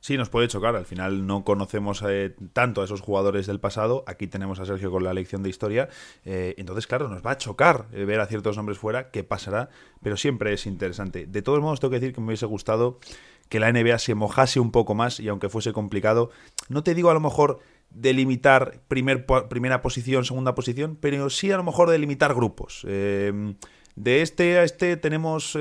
Sí, 0.00 0.16
nos 0.16 0.28
puede 0.28 0.46
chocar. 0.46 0.76
Al 0.76 0.86
final 0.86 1.26
no 1.26 1.44
conocemos 1.44 2.04
eh, 2.06 2.34
tanto 2.52 2.82
a 2.82 2.84
esos 2.84 3.00
jugadores 3.00 3.46
del 3.46 3.58
pasado. 3.58 4.04
Aquí 4.06 4.28
tenemos 4.28 4.60
a 4.60 4.64
Sergio 4.64 4.92
con 4.92 5.02
la 5.02 5.12
lección 5.12 5.42
de 5.42 5.50
historia. 5.50 5.88
Eh, 6.24 6.54
entonces, 6.56 6.86
claro, 6.86 7.08
nos 7.08 7.24
va 7.26 7.32
a 7.32 7.36
chocar 7.36 7.86
eh, 7.92 8.04
ver 8.04 8.20
a 8.20 8.26
ciertos 8.26 8.56
nombres 8.56 8.78
fuera. 8.78 9.10
¿Qué 9.10 9.24
pasará? 9.24 9.70
Pero 10.00 10.16
siempre 10.16 10.52
es 10.52 10.66
interesante. 10.66 11.26
De 11.26 11.42
todos 11.42 11.60
modos, 11.60 11.80
tengo 11.80 11.90
que 11.90 11.98
decir 11.98 12.14
que 12.14 12.20
me 12.20 12.28
hubiese 12.28 12.46
gustado 12.46 13.00
que 13.48 13.58
la 13.58 13.72
NBA 13.72 13.98
se 13.98 14.14
mojase 14.14 14.60
un 14.60 14.70
poco 14.70 14.94
más 14.94 15.20
y 15.20 15.28
aunque 15.28 15.48
fuese 15.48 15.72
complicado, 15.72 16.30
no 16.68 16.82
te 16.82 16.94
digo 16.94 17.10
a 17.10 17.14
lo 17.14 17.20
mejor 17.20 17.60
delimitar 17.90 18.80
primer, 18.88 19.26
primera 19.26 19.82
posición, 19.82 20.24
segunda 20.24 20.54
posición, 20.54 20.96
pero 21.00 21.30
sí 21.30 21.50
a 21.50 21.56
lo 21.56 21.64
mejor 21.64 21.90
delimitar 21.90 22.34
grupos. 22.34 22.84
de 22.84 24.22
este 24.22 24.58
a 24.58 24.64
este 24.64 24.96
tenemos, 24.96 25.58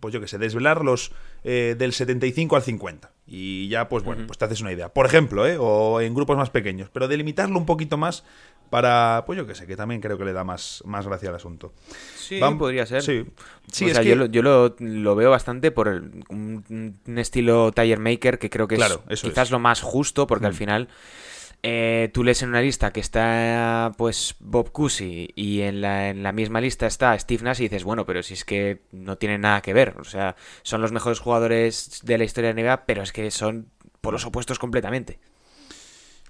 pues 0.00 0.12
yo 0.12 0.20
qué 0.20 0.28
sé, 0.28 0.38
desvelar 0.38 0.84
los 0.84 1.12
del 1.42 1.92
75 1.92 2.56
al 2.56 2.62
50 2.62 3.12
y 3.30 3.68
ya, 3.68 3.90
pues 3.90 4.04
bueno, 4.04 4.26
pues 4.26 4.38
te 4.38 4.46
haces 4.46 4.62
una 4.62 4.72
idea. 4.72 4.88
Por 4.88 5.04
ejemplo, 5.04 5.46
¿eh? 5.46 5.58
o 5.60 6.00
en 6.00 6.14
grupos 6.14 6.38
más 6.38 6.48
pequeños, 6.48 6.88
pero 6.90 7.08
delimitarlo 7.08 7.58
un 7.58 7.66
poquito 7.66 7.98
más 7.98 8.24
para, 8.70 9.24
pues 9.26 9.36
yo 9.36 9.46
qué 9.46 9.54
sé, 9.54 9.66
que 9.66 9.76
también 9.76 10.00
creo 10.00 10.16
que 10.16 10.24
le 10.24 10.32
da 10.32 10.44
más, 10.44 10.82
más 10.86 11.06
gracia 11.06 11.28
al 11.28 11.34
asunto. 11.34 11.74
Sí, 12.16 12.40
podría 12.58 12.86
ser. 12.86 13.02
Sí, 13.02 13.26
sí 13.70 13.86
es 13.90 13.98
que... 13.98 14.08
yo, 14.08 14.42
lo, 14.42 14.74
lo, 14.78 15.14
veo 15.14 15.30
bastante 15.30 15.70
por 15.70 15.88
un, 15.88 16.98
estilo 17.16 17.70
tire 17.72 17.98
maker 17.98 18.38
que 18.38 18.48
creo 18.48 18.66
que 18.66 18.78
es 19.08 19.22
quizás 19.22 19.50
lo 19.50 19.58
más 19.58 19.82
justo, 19.82 20.26
porque 20.26 20.46
al 20.46 20.52
mm. 20.52 20.56
final 20.56 20.88
eh, 21.62 22.10
tú 22.12 22.24
lees 22.24 22.42
en 22.42 22.50
una 22.50 22.60
lista 22.60 22.92
que 22.92 23.00
está 23.00 23.92
pues 23.96 24.36
Bob 24.38 24.70
Cousy 24.72 25.30
y 25.34 25.62
en 25.62 25.80
la, 25.80 26.10
en 26.10 26.22
la 26.22 26.32
misma 26.32 26.60
lista 26.60 26.86
está 26.86 27.18
Steve 27.18 27.42
Nash 27.42 27.60
y 27.60 27.64
dices, 27.64 27.84
bueno, 27.84 28.06
pero 28.06 28.22
si 28.22 28.34
es 28.34 28.44
que 28.44 28.82
no 28.92 29.18
tiene 29.18 29.38
nada 29.38 29.60
que 29.60 29.74
ver. 29.74 29.96
O 29.98 30.04
sea, 30.04 30.36
son 30.62 30.80
los 30.80 30.92
mejores 30.92 31.18
jugadores 31.20 32.00
de 32.04 32.18
la 32.18 32.24
historia 32.24 32.52
de 32.52 32.62
NBA, 32.62 32.86
pero 32.86 33.02
es 33.02 33.12
que 33.12 33.30
son 33.30 33.70
por 34.00 34.12
los 34.12 34.24
opuestos 34.24 34.58
completamente. 34.58 35.18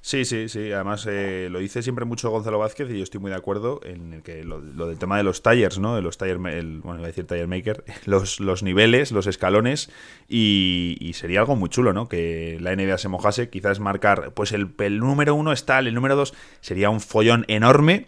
Sí, 0.01 0.25
sí, 0.25 0.49
sí. 0.49 0.73
Además, 0.73 1.07
eh, 1.09 1.49
lo 1.51 1.59
dice 1.59 1.83
siempre 1.83 2.05
mucho 2.05 2.31
Gonzalo 2.31 2.59
Vázquez 2.59 2.91
y 2.91 2.99
yo 2.99 3.03
estoy 3.03 3.21
muy 3.21 3.31
de 3.31 3.37
acuerdo 3.37 3.81
en 3.85 4.15
el 4.15 4.23
que 4.23 4.45
lo, 4.45 4.61
del 4.61 4.99
tema 4.99 5.17
de 5.17 5.23
los 5.23 5.43
tires, 5.43 5.79
¿no? 5.79 5.97
De 5.97 6.03
los 6.03 6.21
el, 6.21 6.39
bueno, 6.39 6.99
iba 6.99 7.05
a 7.05 7.07
decir 7.07 7.27
tire 7.27 7.47
maker, 7.47 7.85
los, 8.05 8.41
los 8.41 8.63
niveles, 8.63 9.13
los 9.13 9.27
escalones 9.27 9.91
y, 10.29 11.11
sería 11.15 11.41
algo 11.41 11.57
muy 11.57 11.69
chulo, 11.69 11.93
¿no? 11.93 12.09
Que 12.09 12.59
la 12.61 12.75
NBA 12.77 12.99
se 12.99 13.09
mojase, 13.09 13.51
quizás 13.51 13.81
marcar, 13.81 14.33
pues 14.35 14.53
el, 14.53 14.69
el 14.79 14.99
número 15.01 15.35
uno 15.35 15.53
está, 15.53 15.81
el 15.81 15.95
número 15.95 16.15
dos 16.15 16.35
sería 16.61 16.91
un 16.91 17.01
follón 17.01 17.45
enorme. 17.49 18.07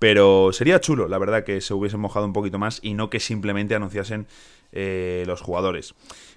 Pero 0.00 0.50
sería 0.54 0.80
chulo, 0.80 1.08
la 1.08 1.18
verdad, 1.18 1.44
que 1.44 1.60
se 1.60 1.74
hubiesen 1.74 2.00
mojado 2.00 2.24
un 2.24 2.32
poquito 2.32 2.58
más 2.58 2.80
y 2.82 2.94
no 2.94 3.10
que 3.10 3.20
simplemente 3.20 3.74
anunciasen 3.74 4.26
eh, 4.72 5.24
los 5.26 5.42
jugadores. 5.42 5.94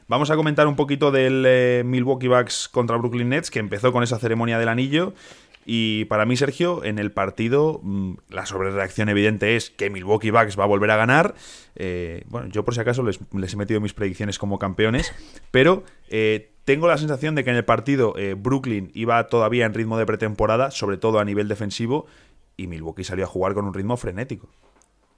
Vamos 0.09 0.29
a 0.31 0.35
comentar 0.35 0.67
un 0.67 0.75
poquito 0.75 1.11
del 1.11 1.45
eh, 1.47 1.83
Milwaukee 1.85 2.27
Bucks 2.27 2.67
contra 2.67 2.97
Brooklyn 2.97 3.29
Nets, 3.29 3.49
que 3.49 3.59
empezó 3.59 3.93
con 3.93 4.03
esa 4.03 4.19
ceremonia 4.19 4.59
del 4.59 4.67
anillo. 4.67 5.13
Y 5.65 6.03
para 6.05 6.25
mí, 6.25 6.35
Sergio, 6.35 6.83
en 6.83 6.99
el 6.99 7.13
partido, 7.13 7.79
mm, 7.83 8.15
la 8.31 8.45
sobrereacción 8.45 9.07
evidente 9.07 9.55
es 9.55 9.69
que 9.69 9.89
Milwaukee 9.89 10.31
Bucks 10.31 10.59
va 10.59 10.65
a 10.65 10.67
volver 10.67 10.91
a 10.91 10.97
ganar. 10.97 11.33
Eh, 11.77 12.25
bueno, 12.27 12.49
yo 12.49 12.65
por 12.65 12.73
si 12.73 12.81
acaso 12.81 13.01
les, 13.01 13.21
he 13.53 13.55
metido 13.55 13.79
mis 13.79 13.93
predicciones 13.93 14.39
como 14.39 14.59
campeones, 14.59 15.13
pero 15.51 15.85
tengo 16.65 16.87
la 16.87 16.97
sensación 16.97 17.33
de 17.35 17.45
que 17.45 17.49
en 17.49 17.55
el 17.55 17.65
partido 17.65 18.13
Brooklyn 18.37 18.91
iba 18.93 19.27
todavía 19.27 19.65
en 19.65 19.73
ritmo 19.73 19.97
de 19.97 20.05
pretemporada, 20.05 20.69
sobre 20.69 20.97
todo 20.97 21.19
a 21.19 21.25
nivel 21.25 21.47
defensivo, 21.47 22.07
y 22.57 22.67
Milwaukee 22.67 23.03
salió 23.03 23.25
a 23.25 23.27
jugar 23.27 23.53
con 23.53 23.65
un 23.65 23.73
ritmo 23.73 23.97
frenético. 23.97 24.49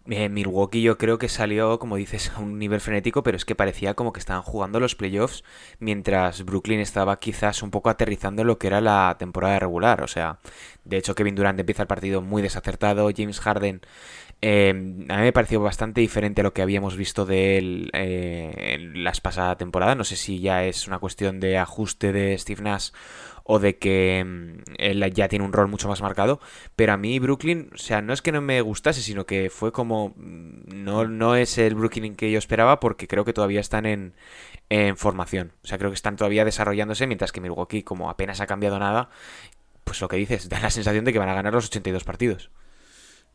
Eh, 0.08 0.30
Milwaukee 0.30 0.84
yo 0.84 1.00
creo 1.00 1.18
que 1.18 1.30
salió, 1.30 1.80
como 1.80 1.96
dices, 1.96 2.32
a 2.36 2.40
un 2.40 2.60
nivel 2.60 2.80
frenético, 2.80 3.24
pero 3.24 3.38
es 3.38 3.46
que 3.46 3.56
parecía 3.56 3.96
como 3.96 4.14
que 4.14 4.20
estaban 4.20 4.44
jugando 4.44 4.80
los 4.80 4.96
playoffs 4.96 5.44
mientras 5.80 6.46
Brooklyn 6.46 6.80
estaba 6.80 7.18
quizás 7.18 7.64
un 7.64 7.72
poco 7.72 7.90
aterrizando 7.90 8.44
lo 8.44 8.60
que 8.60 8.68
era 8.68 8.82
la 8.82 9.16
temporada 9.18 9.58
regular. 9.58 10.04
O 10.04 10.08
sea, 10.08 10.40
de 10.84 10.98
hecho 10.98 11.16
Kevin 11.16 11.34
Durant 11.34 11.60
empieza 11.60 11.82
el 11.82 11.88
partido 11.88 12.22
muy 12.22 12.44
desacertado, 12.44 13.10
James 13.16 13.40
Harden 13.40 13.82
eh, 14.42 14.70
a 14.70 14.74
mí 15.18 15.24
me 15.24 15.34
pareció 15.34 15.60
bastante 15.62 16.02
diferente 16.02 16.42
a 16.42 16.44
lo 16.44 16.54
que 16.54 16.62
habíamos 16.62 16.96
visto 16.98 17.26
de 17.26 17.58
él 17.58 17.90
eh, 17.94 18.76
en 18.76 19.04
las 19.04 19.22
pasadas 19.22 19.58
temporadas. 19.58 19.98
No 19.98 20.04
sé 20.04 20.16
si 20.16 20.40
ya 20.40 20.66
es 20.66 20.88
una 20.88 21.00
cuestión 21.00 21.40
de 21.40 21.58
ajuste 21.58 22.12
de 22.12 22.38
Steve 22.38 22.62
Nash 22.62 22.92
o 23.46 23.60
de 23.60 23.78
que 23.78 24.24
mm, 24.26 24.74
él 24.80 25.14
ya 25.14 25.28
tiene 25.30 25.46
un 25.46 25.54
rol 25.54 25.68
mucho 25.68 25.88
más 25.88 26.02
marcado. 26.02 26.42
Pero 26.76 26.94
a 26.94 26.98
mí 26.98 27.20
Brooklyn, 27.20 27.70
o 27.74 27.78
sea, 27.78 28.02
no 28.02 28.12
es 28.12 28.22
que 28.22 28.32
no 28.32 28.42
me 28.42 28.60
gustase, 28.62 29.02
sino 29.02 29.26
que 29.26 29.50
fue 29.50 29.72
como... 29.72 30.10
Mm, 30.18 30.84
no, 30.84 31.06
no 31.08 31.36
es 31.36 31.58
el 31.58 31.76
Brooklyn 31.76 32.16
que 32.16 32.32
yo 32.32 32.40
esperaba 32.40 32.80
porque 32.80 33.08
creo 33.08 33.24
que 33.24 33.34
todavía 33.34 33.62
están 33.62 33.86
en, 33.86 34.14
en 34.70 34.98
formación. 34.98 35.54
O 35.64 35.68
sea, 35.68 35.78
creo 35.78 35.92
que 35.92 35.96
están 35.96 36.16
todavía 36.18 36.44
desarrollándose, 36.44 37.08
mientras 37.08 37.32
que 37.32 37.42
Milwaukee, 37.42 37.84
como 37.84 38.10
apenas 38.10 38.42
ha 38.42 38.48
cambiado 38.48 38.80
nada, 38.80 39.10
pues 39.84 40.02
lo 40.02 40.08
que 40.08 40.18
dices, 40.18 40.50
da 40.50 40.60
la 40.60 40.72
sensación 40.72 41.06
de 41.06 41.14
que 41.14 41.20
van 41.20 41.30
a 41.30 41.36
ganar 41.36 41.54
los 41.54 41.68
82 41.68 42.04
partidos. 42.04 42.50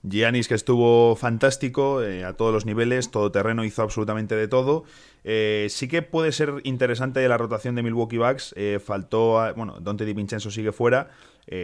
Giannis 0.02 0.48
que 0.48 0.54
estuvo 0.54 1.14
fantástico 1.14 2.02
eh, 2.02 2.24
a 2.24 2.32
todos 2.32 2.52
los 2.52 2.64
niveles, 2.64 3.10
todo 3.10 3.30
terreno, 3.30 3.64
hizo 3.64 3.82
absolutamente 3.82 4.34
de 4.34 4.48
todo. 4.48 4.84
Eh, 5.24 5.66
sí 5.68 5.88
que 5.88 6.00
puede 6.00 6.32
ser 6.32 6.54
interesante 6.64 7.26
la 7.28 7.36
rotación 7.36 7.74
de 7.74 7.82
Milwaukee 7.82 8.16
Bucks. 8.16 8.54
Eh, 8.56 8.80
faltó, 8.84 9.40
bueno, 9.54 9.78
Dante 9.80 10.06
DiVincenzo 10.06 10.50
sigue 10.50 10.72
fuera, 10.72 11.10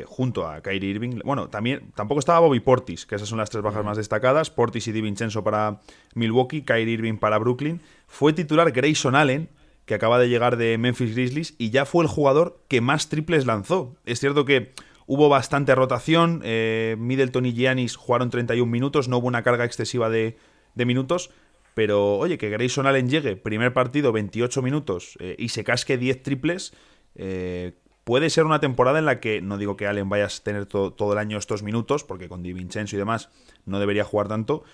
junto 0.07 0.49
a 0.49 0.63
Kyrie 0.63 0.91
Irving. 0.91 1.21
Bueno, 1.25 1.49
también 1.49 1.93
tampoco 1.95 2.19
estaba 2.19 2.41
Bobby 2.41 2.59
Portis, 2.59 3.07
que 3.07 3.15
esas 3.15 3.29
son 3.29 3.39
las 3.39 3.51
tres 3.51 3.63
bajas 3.63 3.85
más 3.85 3.97
destacadas. 3.97 4.51
Portis 4.51 4.89
y 4.89 4.93
DiVincenzo 4.93 5.45
para 5.45 5.81
Milwaukee, 6.15 6.63
Kyrie 6.63 6.95
Irving 6.95 7.19
para 7.19 7.39
Brooklyn. 7.39 7.81
Fue 8.09 8.33
titular 8.33 8.73
Grayson 8.73 9.15
Allen, 9.15 9.49
que 9.85 9.95
acaba 9.95 10.19
de 10.19 10.29
llegar 10.29 10.57
de 10.57 10.77
Memphis 10.77 11.15
Grizzlies, 11.15 11.55
y 11.57 11.71
ya 11.71 11.87
fue 11.87 12.03
el 12.03 12.11
jugador 12.11 12.59
que 12.67 12.81
más 12.81 13.09
triples 13.09 13.47
lanzó. 13.47 13.95
Es 14.05 14.19
cierto 14.19 14.45
que 14.45 14.73
Hubo 15.07 15.29
bastante 15.29 15.75
rotación. 15.75 16.43
Eh, 16.45 16.97
Middleton 16.99 17.47
y 17.47 17.53
Giannis 17.53 17.97
jugaron 17.97 18.31
31 18.31 18.71
minutos. 18.71 19.09
No 19.09 19.19
hubo 19.19 19.29
una 19.29 19.43
carga 19.43 19.65
excesiva 19.65 20.11
de, 20.11 20.37
minutos. 20.75 21.31
Pero 21.75 22.17
oye, 22.17 22.39
que 22.39 22.49
Grayson 22.49 22.87
Allen 22.87 23.09
llegue, 23.09 23.37
primer 23.37 23.73
partido, 23.73 24.11
28 24.11 24.63
minutos, 24.63 25.19
eh, 25.21 25.37
y 25.39 25.51
se 25.51 25.63
casque 25.63 25.99
10 25.99 26.23
triples, 26.23 26.73
eh, 27.17 27.75
puede 28.03 28.31
ser 28.31 28.45
una 28.47 28.61
temporada 28.61 28.99
en 28.99 29.05
la 29.05 29.21
que, 29.21 29.43
no 29.43 29.59
digo 29.59 29.77
que 29.77 29.87
Allen 29.87 30.09
vaya 30.09 30.25
a 30.25 30.29
tener 30.43 30.65
todo 30.65 31.13
el 31.13 31.19
año 31.19 31.37
estos 31.37 31.63
minutos, 31.63 32.03
porque 32.03 32.31
con 32.31 32.43
Di 32.43 32.55
Vincenzo 32.55 32.97
y 32.97 32.99
demás 32.99 33.29
no 33.67 33.79
debería 33.79 34.05
jugar 34.05 34.27
tanto, 34.27 34.65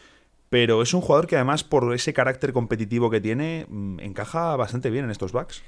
pero 0.49 0.81
es 0.81 0.95
un 0.95 1.01
jugador 1.01 1.27
que 1.27 1.35
además 1.35 1.65
por 1.65 1.93
ese 1.93 2.12
carácter 2.12 2.53
competitivo 2.53 3.11
que 3.11 3.21
tiene, 3.21 3.67
mm, 3.69 3.99
encaja 3.99 4.55
bastante 4.55 4.91
bien 4.91 5.07
en 5.07 5.11
estos 5.11 5.33
backs. 5.33 5.61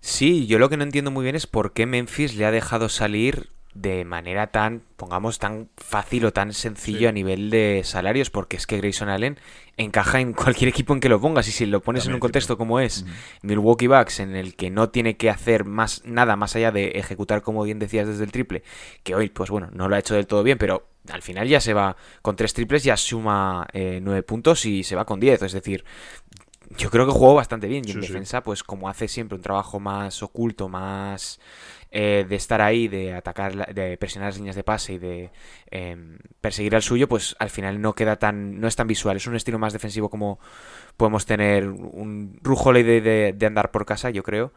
Sí, 0.00 0.46
yo 0.46 0.58
lo 0.58 0.70
que 0.70 0.78
no 0.78 0.84
entiendo 0.84 1.10
muy 1.10 1.24
bien 1.24 1.36
es 1.36 1.46
por 1.46 1.72
qué 1.72 1.84
Memphis 1.84 2.34
le 2.36 2.46
ha 2.46 2.50
dejado 2.50 2.88
salir 2.88 3.50
de 3.74 4.04
manera 4.04 4.48
tan, 4.48 4.82
pongamos, 4.96 5.38
tan 5.38 5.68
fácil 5.76 6.24
o 6.24 6.32
tan 6.32 6.52
sencillo 6.52 7.08
a 7.08 7.12
nivel 7.12 7.50
de 7.50 7.82
salarios, 7.84 8.30
porque 8.30 8.56
es 8.56 8.66
que 8.66 8.78
Grayson 8.78 9.08
Allen 9.08 9.38
encaja 9.76 10.20
en 10.20 10.32
cualquier 10.32 10.68
equipo 10.68 10.92
en 10.94 11.00
que 11.00 11.08
lo 11.08 11.20
pongas 11.20 11.46
y 11.48 11.52
si 11.52 11.66
lo 11.66 11.80
pones 11.80 12.06
en 12.06 12.14
un 12.14 12.20
contexto 12.20 12.58
como 12.58 12.80
es 12.80 13.04
Milwaukee 13.42 13.86
Bucks, 13.86 14.20
en 14.20 14.34
el 14.34 14.56
que 14.56 14.70
no 14.70 14.90
tiene 14.90 15.16
que 15.16 15.30
hacer 15.30 15.64
más 15.64 16.02
nada 16.04 16.34
más 16.36 16.56
allá 16.56 16.72
de 16.72 16.88
ejecutar, 16.96 17.42
como 17.42 17.62
bien 17.62 17.78
decías, 17.78 18.08
desde 18.08 18.24
el 18.24 18.32
triple, 18.32 18.62
que 19.02 19.14
hoy, 19.14 19.28
pues 19.28 19.50
bueno, 19.50 19.68
no 19.72 19.88
lo 19.88 19.96
ha 19.96 20.00
hecho 20.00 20.14
del 20.14 20.26
todo 20.26 20.42
bien, 20.42 20.58
pero 20.58 20.88
al 21.10 21.22
final 21.22 21.46
ya 21.46 21.60
se 21.60 21.74
va 21.74 21.96
con 22.22 22.36
tres 22.36 22.54
triples, 22.54 22.84
ya 22.84 22.96
suma 22.96 23.66
eh, 23.72 24.00
nueve 24.02 24.22
puntos 24.22 24.66
y 24.66 24.82
se 24.82 24.96
va 24.96 25.04
con 25.04 25.20
diez, 25.20 25.42
es 25.42 25.52
decir, 25.52 25.84
yo 26.76 26.90
creo 26.90 27.06
que 27.06 27.12
jugó 27.12 27.34
bastante 27.34 27.66
bien 27.66 27.84
y 27.86 27.92
en 27.92 28.00
defensa, 28.00 28.42
pues 28.42 28.62
como 28.62 28.88
hace 28.88 29.08
siempre 29.08 29.36
un 29.36 29.42
trabajo 29.42 29.80
más 29.80 30.22
oculto, 30.22 30.68
más 30.68 31.40
eh, 31.90 32.26
de 32.28 32.36
estar 32.36 32.60
ahí, 32.60 32.86
de 32.86 33.14
atacar, 33.14 33.74
de 33.74 33.96
presionar 33.96 34.28
las 34.28 34.36
líneas 34.36 34.56
de 34.56 34.62
pase 34.62 34.94
y 34.94 34.98
de 34.98 35.30
em, 35.70 36.18
perseguir 36.40 36.74
al 36.74 36.82
suyo, 36.82 37.08
pues 37.08 37.34
al 37.38 37.48
final 37.48 37.80
no 37.80 37.94
queda 37.94 38.16
tan, 38.16 38.60
no 38.60 38.68
es 38.68 38.76
tan 38.76 38.86
visual, 38.86 39.16
es 39.16 39.26
un 39.26 39.36
estilo 39.36 39.58
más 39.58 39.72
defensivo 39.72 40.10
como 40.10 40.38
podemos 40.98 41.24
tener 41.26 41.68
un 41.68 42.38
Rujole 42.42 42.84
de, 42.84 43.32
de, 43.32 43.46
andar 43.46 43.70
por 43.70 43.86
casa, 43.86 44.10
yo 44.10 44.22
creo. 44.22 44.52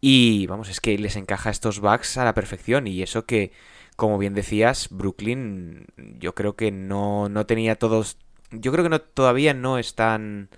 Y 0.00 0.46
vamos, 0.46 0.70
es 0.70 0.80
que 0.80 0.96
les 0.98 1.16
encaja 1.16 1.50
estos 1.50 1.80
backs 1.80 2.16
a 2.16 2.24
la 2.24 2.34
perfección 2.34 2.86
y 2.86 3.02
eso 3.02 3.26
que, 3.26 3.52
como 3.96 4.16
bien 4.18 4.34
decías, 4.34 4.88
Brooklyn 4.90 5.86
yo 6.18 6.34
creo 6.34 6.56
que 6.56 6.70
no, 6.70 7.28
no 7.28 7.46
tenía 7.46 7.76
todos, 7.76 8.16
yo 8.50 8.72
creo 8.72 8.84
que 8.84 8.90
no, 8.90 9.00
todavía 9.02 9.52
no 9.52 9.78
están, 9.78 10.48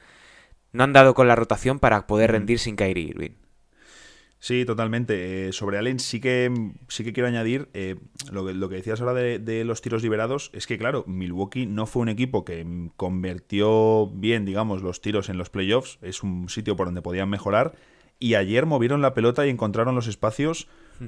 no 0.72 0.84
han 0.84 0.92
dado 0.92 1.14
con 1.14 1.28
la 1.28 1.36
rotación 1.36 1.80
para 1.80 2.06
poder 2.06 2.32
rendir 2.32 2.60
sin 2.60 2.76
Kyrie 2.76 3.08
Irving. 3.08 3.41
Sí, 4.42 4.64
totalmente. 4.64 5.46
Eh, 5.46 5.52
sobre 5.52 5.78
Allen 5.78 6.00
sí 6.00 6.18
que, 6.18 6.52
sí 6.88 7.04
que 7.04 7.12
quiero 7.12 7.28
añadir 7.28 7.68
eh, 7.74 7.94
lo, 8.32 8.44
que, 8.44 8.52
lo 8.54 8.68
que 8.68 8.74
decías 8.74 9.00
ahora 9.00 9.14
de, 9.14 9.64
los 9.64 9.82
tiros 9.82 10.02
liberados. 10.02 10.50
Es 10.52 10.66
que, 10.66 10.78
claro, 10.78 11.04
Milwaukee 11.06 11.66
no 11.66 11.86
fue 11.86 12.02
un 12.02 12.08
equipo 12.08 12.44
que 12.44 12.66
convirtió 12.96 14.08
bien, 14.08 14.44
digamos, 14.44 14.82
los 14.82 15.00
tiros 15.00 15.28
en 15.28 15.38
los 15.38 15.48
playoffs. 15.48 16.00
Es 16.02 16.24
un 16.24 16.48
sitio 16.48 16.74
por 16.74 16.88
donde 16.88 17.02
podían 17.02 17.30
mejorar. 17.30 17.76
Y 18.18 18.34
ayer 18.34 18.66
movieron 18.66 19.00
la 19.00 19.14
pelota 19.14 19.46
y 19.46 19.50
encontraron 19.50 19.94
los 19.94 20.08
espacios, 20.08 20.66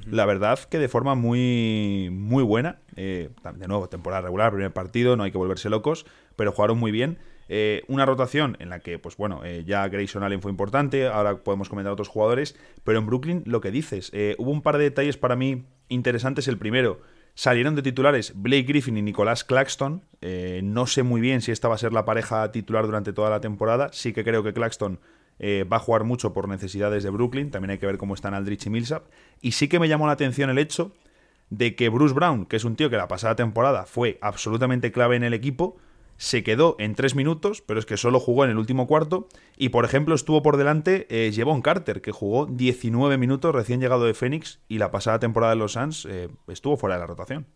la 0.09 0.25
verdad 0.25 0.57
que 0.59 0.79
de 0.79 0.87
forma 0.87 1.13
muy, 1.15 2.09
muy 2.13 2.43
buena. 2.43 2.79
Eh, 2.95 3.31
de 3.53 3.67
nuevo, 3.67 3.89
temporada 3.89 4.21
regular, 4.21 4.53
primer 4.53 4.71
partido, 4.71 5.17
no 5.17 5.23
hay 5.23 5.31
que 5.31 5.37
volverse 5.37 5.69
locos, 5.69 6.05
pero 6.37 6.53
jugaron 6.53 6.77
muy 6.77 6.91
bien. 6.91 7.17
Eh, 7.47 7.83
una 7.87 8.05
rotación 8.05 8.57
en 8.59 8.69
la 8.69 8.79
que, 8.79 8.97
pues 8.97 9.17
bueno, 9.17 9.41
eh, 9.43 9.63
ya 9.65 9.87
Grayson 9.87 10.23
Allen 10.23 10.41
fue 10.41 10.51
importante, 10.51 11.07
ahora 11.07 11.37
podemos 11.37 11.69
comentar 11.69 11.91
a 11.91 11.93
otros 11.93 12.07
jugadores, 12.07 12.57
pero 12.83 12.99
en 12.99 13.05
Brooklyn 13.05 13.43
lo 13.45 13.61
que 13.61 13.71
dices, 13.71 14.09
eh, 14.13 14.35
hubo 14.39 14.51
un 14.51 14.61
par 14.61 14.77
de 14.77 14.85
detalles 14.85 15.17
para 15.17 15.35
mí 15.35 15.65
interesantes. 15.87 16.47
El 16.47 16.57
primero, 16.57 17.01
salieron 17.35 17.75
de 17.75 17.83
titulares 17.83 18.33
Blake 18.35 18.63
Griffin 18.63 18.97
y 18.97 19.01
Nicolás 19.01 19.43
Claxton. 19.43 20.01
no 20.63 20.87
sé 20.87 21.03
muy 21.03 21.21
bien 21.21 21.41
si 21.41 21.51
esta 21.51 21.67
va 21.67 21.75
a 21.75 21.77
ser 21.77 21.93
la 21.93 22.05
pareja 22.05 22.51
titular 22.51 22.85
durante 22.85 23.13
toda 23.13 23.29
la 23.29 23.41
temporada. 23.41 23.89
Sí 23.91 24.13
que 24.13 24.23
creo 24.23 24.41
que 24.41 24.53
Claxton 24.53 24.99
va 25.41 25.75
a 25.75 25.79
jugar 25.79 26.05
mucho 26.05 26.33
por 26.33 26.47
necesidades 26.47 27.03
de 27.03 27.09
Brooklyn. 27.09 27.51
También 27.51 27.71
hay 27.71 27.77
que 27.77 27.85
ver 27.85 27.97
cómo 27.97 28.15
están 28.15 28.33
Aldrich 28.33 28.65
y 28.65 28.69
Millsap. 28.69 29.03
Y 29.41 29.51
sí 29.51 29.67
que 29.67 29.79
me 29.79 29.87
llamó 29.87 30.07
la 30.07 30.13
atención 30.13 30.49
el 30.49 30.57
hecho 30.57 30.93
de 31.49 31.75
que 31.75 31.89
Bruce 31.89 32.15
Brown, 32.15 32.45
que 32.45 32.55
es 32.55 32.63
un 32.63 32.75
tío 32.75 32.89
que 32.89 32.97
la 32.97 33.07
pasada 33.07 33.35
temporada 33.35 33.85
fue 33.85 34.17
absolutamente 34.21 34.91
clave 34.91 35.15
en 35.15 35.23
el 35.23 35.33
equipo, 35.33 35.77
se 36.17 36.43
quedó 36.43 36.75
en 36.79 36.95
tres 36.95 37.15
minutos, 37.15 37.61
pero 37.61 37.79
es 37.79 37.85
que 37.85 37.97
solo 37.97 38.19
jugó 38.19 38.45
en 38.45 38.51
el 38.51 38.57
último 38.57 38.87
cuarto. 38.87 39.27
Y 39.57 39.69
por 39.69 39.85
ejemplo, 39.85 40.15
estuvo 40.15 40.41
por 40.41 40.57
delante 40.57 41.07
eh, 41.09 41.31
Jevon 41.33 41.61
Carter, 41.61 42.01
que 42.01 42.11
jugó 42.11 42.45
19 42.45 43.17
minutos 43.17 43.53
recién 43.53 43.81
llegado 43.81 44.05
de 44.05 44.13
Phoenix 44.13 44.59
y 44.67 44.77
la 44.77 44.91
pasada 44.91 45.19
temporada 45.19 45.53
de 45.53 45.59
los 45.59 45.73
Suns 45.73 46.05
eh, 46.09 46.29
estuvo 46.47 46.77
fuera 46.77 46.95
de 46.95 47.01
la 47.01 47.07
rotación. 47.07 47.47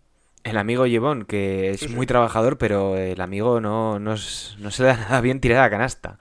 El 0.41 0.57
amigo 0.57 0.85
Jevon, 0.85 1.25
que 1.25 1.71
es 1.71 1.89
muy 1.89 2.05
trabajador, 2.05 2.57
pero 2.57 2.95
el 2.95 3.19
amigo 3.19 3.59
no, 3.59 3.99
no, 3.99 4.15
se 4.15 4.55
le 4.57 4.87
da 4.87 4.95
nada 4.97 5.21
bien 5.21 5.41
tirar 5.41 5.65
a 5.65 5.69
canasta. 5.69 6.17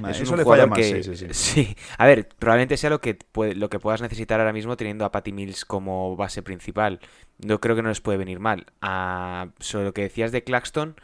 Mm, 0.00 0.06
es 0.06 0.20
Eso 0.20 0.36
le 0.36 0.44
falla 0.44 0.66
más, 0.66 0.78
sí, 0.78 1.02
sí, 1.02 1.26
sí, 1.32 1.76
A 1.98 2.06
ver, 2.06 2.28
probablemente 2.38 2.78
sea 2.78 2.88
lo 2.88 3.02
que, 3.02 3.18
lo 3.34 3.68
que 3.68 3.78
puedas 3.78 4.00
necesitar 4.00 4.40
ahora 4.40 4.54
mismo 4.54 4.76
teniendo 4.78 5.04
a 5.04 5.12
Patty 5.12 5.32
Mills 5.32 5.66
como 5.66 6.16
base 6.16 6.42
principal. 6.42 7.00
No 7.44 7.60
creo 7.60 7.76
que 7.76 7.82
no 7.82 7.90
les 7.90 8.00
puede 8.00 8.16
venir 8.16 8.40
mal. 8.40 8.66
Ah, 8.80 9.48
sobre 9.60 9.84
lo 9.84 9.92
que 9.92 10.02
decías 10.02 10.32
de 10.32 10.42
Claxton, 10.44 10.96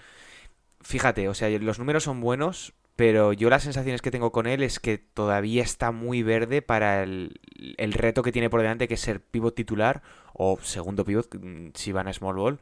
fíjate, 0.84 1.28
o 1.28 1.34
sea, 1.34 1.48
los 1.58 1.78
números 1.78 2.04
son 2.04 2.20
buenos, 2.20 2.74
pero 2.96 3.32
yo 3.32 3.50
las 3.50 3.64
sensaciones 3.64 4.02
que 4.02 4.12
tengo 4.12 4.30
con 4.30 4.46
él 4.46 4.62
es 4.62 4.78
que 4.78 4.98
todavía 4.98 5.62
está 5.62 5.90
muy 5.90 6.22
verde 6.22 6.62
para 6.62 7.02
el, 7.02 7.40
reto 7.78 8.22
que 8.22 8.30
tiene 8.30 8.50
por 8.50 8.60
delante, 8.60 8.86
que 8.86 8.94
es 8.94 9.00
ser 9.00 9.20
pivot 9.20 9.54
titular 9.54 10.02
o 10.32 10.58
segundo 10.62 11.04
pivot, 11.04 11.34
mm, 11.34 11.70
si 11.74 11.92
van 11.92 12.06
a 12.08 12.12
small 12.12 12.36
ball. 12.36 12.60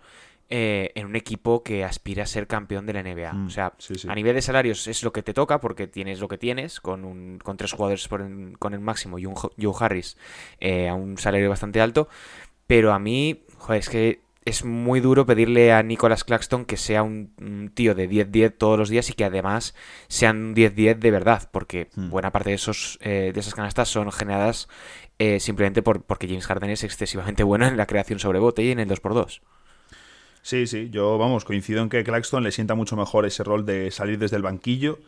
Eh, 0.55 0.93
en 0.97 1.07
un 1.07 1.17
equipo 1.17 1.63
que 1.63 1.83
aspira 1.83 2.25
a 2.25 2.27
ser 2.27 2.47
campeón 2.47 2.85
de 2.85 2.93
la 2.93 3.03
NBA. 3.03 3.33
Mm, 3.33 3.47
o 3.47 3.51
sea, 3.51 3.73
a 4.09 4.15
nivel 4.15 4.35
de 4.35 4.43
salarios 4.43 4.87
es 4.87 5.03
lo 5.03 5.11
que 5.11 5.23
te 5.23 5.33
toca 5.33 5.61
porque 5.61 5.87
tienes 5.87 6.21
lo 6.21 6.29
que 6.29 6.37
tienes, 6.37 6.79
con, 6.79 7.07
un, 7.07 7.39
con 7.39 7.57
tres 7.57 7.73
jugadores 7.73 8.07
con 8.07 8.75
el 8.75 8.81
máximo 8.81 9.19
y 9.19 9.25
un 9.25 9.35
Joe 9.35 9.75
Harris 9.81 10.19
eh, 10.61 10.91
a 10.91 10.95
un 10.95 11.17
salario 11.17 11.49
bastante 11.49 11.81
alto. 11.81 12.09
Pero 12.67 12.93
a 12.93 12.99
mí, 12.99 13.45
joder, 13.57 13.81
es 13.81 13.89
que 13.89 14.21
es 14.45 14.65
muy 14.65 15.01
duro 15.01 15.25
pedirle 15.25 15.73
a 15.73 15.83
Nicholas 15.83 16.25
Claxton 16.25 16.65
que 16.65 16.77
sea 16.77 17.03
un, 17.03 17.71
tío 17.75 17.95
de 17.95 18.09
10-10 18.09 18.57
todos 18.59 18.79
los 18.79 18.89
días 18.89 19.09
y 19.11 19.13
que 19.13 19.25
además 19.25 19.75
sean 20.09 20.45
un 20.45 20.55
10-10 20.55 20.99
de 20.99 21.11
verdad, 21.11 21.49
porque 21.53 21.89
hmm. 21.95 22.11
buena 22.11 22.33
parte 22.33 22.51
de, 22.51 22.57
esos, 22.57 22.99
eh, 23.03 23.31
de 23.33 23.41
esas 23.41 23.55
canastas 23.55 23.89
son 23.89 24.11
generadas 24.11 24.69
eh, 25.19 25.39
simplemente 25.39 25.83
por, 25.83 26.03
porque 26.03 26.27
James 26.27 26.47
Harden 26.47 26.71
es 26.71 26.83
excesivamente 26.83 27.45
bueno 27.45 27.67
en 27.67 27.77
la 27.77 27.87
creación 27.87 28.19
sobre 28.19 28.41
bote 28.41 28.63
y 28.65 28.71
en 28.71 28.81
el 28.81 28.89
2x2. 28.89 29.41
Sí, 30.43 30.67
sí, 30.67 30.91
yo 30.91 31.19
vamos, 31.19 31.45
coincido 31.45 31.83
en 31.83 31.89
que 31.89 32.03
Claxton 32.03 32.43
le 32.43 32.51
sienta 32.51 32.75
mucho 32.75 32.97
mejor 32.97 33.27
ese 33.27 33.45
rol 33.45 33.65
de 33.65 33.93
salir 33.93 34.19
desde 34.19 34.37
el 34.37 34.43
banquillo. 34.43 34.99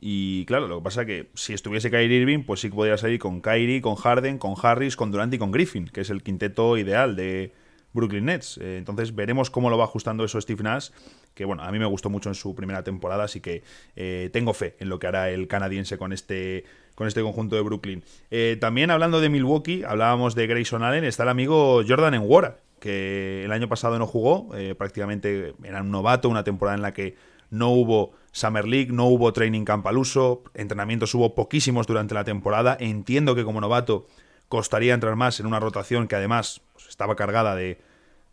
Y 0.00 0.44
claro, 0.44 0.68
lo 0.68 0.78
que 0.78 0.84
pasa 0.84 1.00
es 1.00 1.06
que 1.08 1.30
si 1.34 1.52
estuviese 1.52 1.90
Kyrie 1.90 2.20
Irving, 2.20 2.44
pues 2.44 2.60
sí 2.60 2.68
que 2.68 2.76
podría 2.76 2.96
salir 2.96 3.18
con 3.18 3.40
Kyrie, 3.40 3.80
con 3.80 3.96
Harden, 3.96 4.38
con 4.38 4.54
Harris, 4.62 4.94
con 4.94 5.10
Durant 5.10 5.34
y 5.34 5.38
con 5.38 5.50
Griffin, 5.50 5.86
que 5.86 6.02
es 6.02 6.10
el 6.10 6.22
quinteto 6.22 6.76
ideal 6.76 7.16
de 7.16 7.52
Brooklyn 7.94 8.26
Nets. 8.26 8.58
Eh, 8.58 8.76
entonces 8.76 9.14
veremos 9.14 9.48
cómo 9.48 9.70
lo 9.70 9.78
va 9.78 9.84
ajustando 9.84 10.24
eso 10.24 10.40
Steve 10.40 10.62
Nash, 10.62 10.90
que 11.32 11.46
bueno, 11.46 11.62
a 11.62 11.72
mí 11.72 11.78
me 11.78 11.86
gustó 11.86 12.10
mucho 12.10 12.28
en 12.28 12.34
su 12.34 12.54
primera 12.54 12.84
temporada, 12.84 13.24
así 13.24 13.40
que 13.40 13.62
eh, 13.96 14.28
tengo 14.32 14.52
fe 14.52 14.76
en 14.80 14.90
lo 14.90 14.98
que 14.98 15.06
hará 15.06 15.30
el 15.30 15.48
canadiense 15.48 15.96
con 15.96 16.12
este 16.12 16.64
con 16.94 17.08
este 17.08 17.22
conjunto 17.22 17.56
de 17.56 17.62
Brooklyn. 17.62 18.04
Eh, 18.30 18.56
también 18.60 18.90
hablando 18.90 19.20
de 19.20 19.28
Milwaukee, 19.28 19.82
hablábamos 19.84 20.36
de 20.36 20.46
Grayson 20.46 20.84
Allen, 20.84 21.02
está 21.04 21.24
el 21.24 21.28
amigo 21.28 21.82
Jordan 21.86 22.14
Enwara, 22.14 22.58
que 22.78 23.44
el 23.44 23.50
año 23.50 23.68
pasado 23.68 23.98
no 23.98 24.06
jugó, 24.06 24.50
prácticamente 24.78 25.54
era 25.64 25.80
un 25.80 25.90
novato, 25.90 26.28
una 26.28 26.44
temporada 26.44 26.76
en 26.76 26.82
la 26.82 26.92
que 26.92 27.16
no 27.50 27.70
hubo 27.70 28.12
Summer 28.30 28.66
League, 28.66 28.92
no 28.92 29.06
hubo 29.06 29.32
training 29.32 29.64
camp 29.64 29.86
al 29.88 29.98
uso, 29.98 30.44
entrenamientos 30.54 31.14
hubo 31.14 31.34
poquísimos 31.34 31.86
durante 31.86 32.14
la 32.14 32.24
temporada. 32.24 32.76
Entiendo 32.78 33.34
que 33.34 33.42
como 33.42 33.60
novato 33.60 34.06
costaría 34.48 34.94
entrar 34.94 35.16
más 35.16 35.40
en 35.40 35.46
una 35.46 35.60
rotación 35.60 36.08
que 36.08 36.16
además 36.16 36.60
pues, 36.72 36.88
estaba 36.88 37.16
cargada 37.16 37.54
de, 37.54 37.78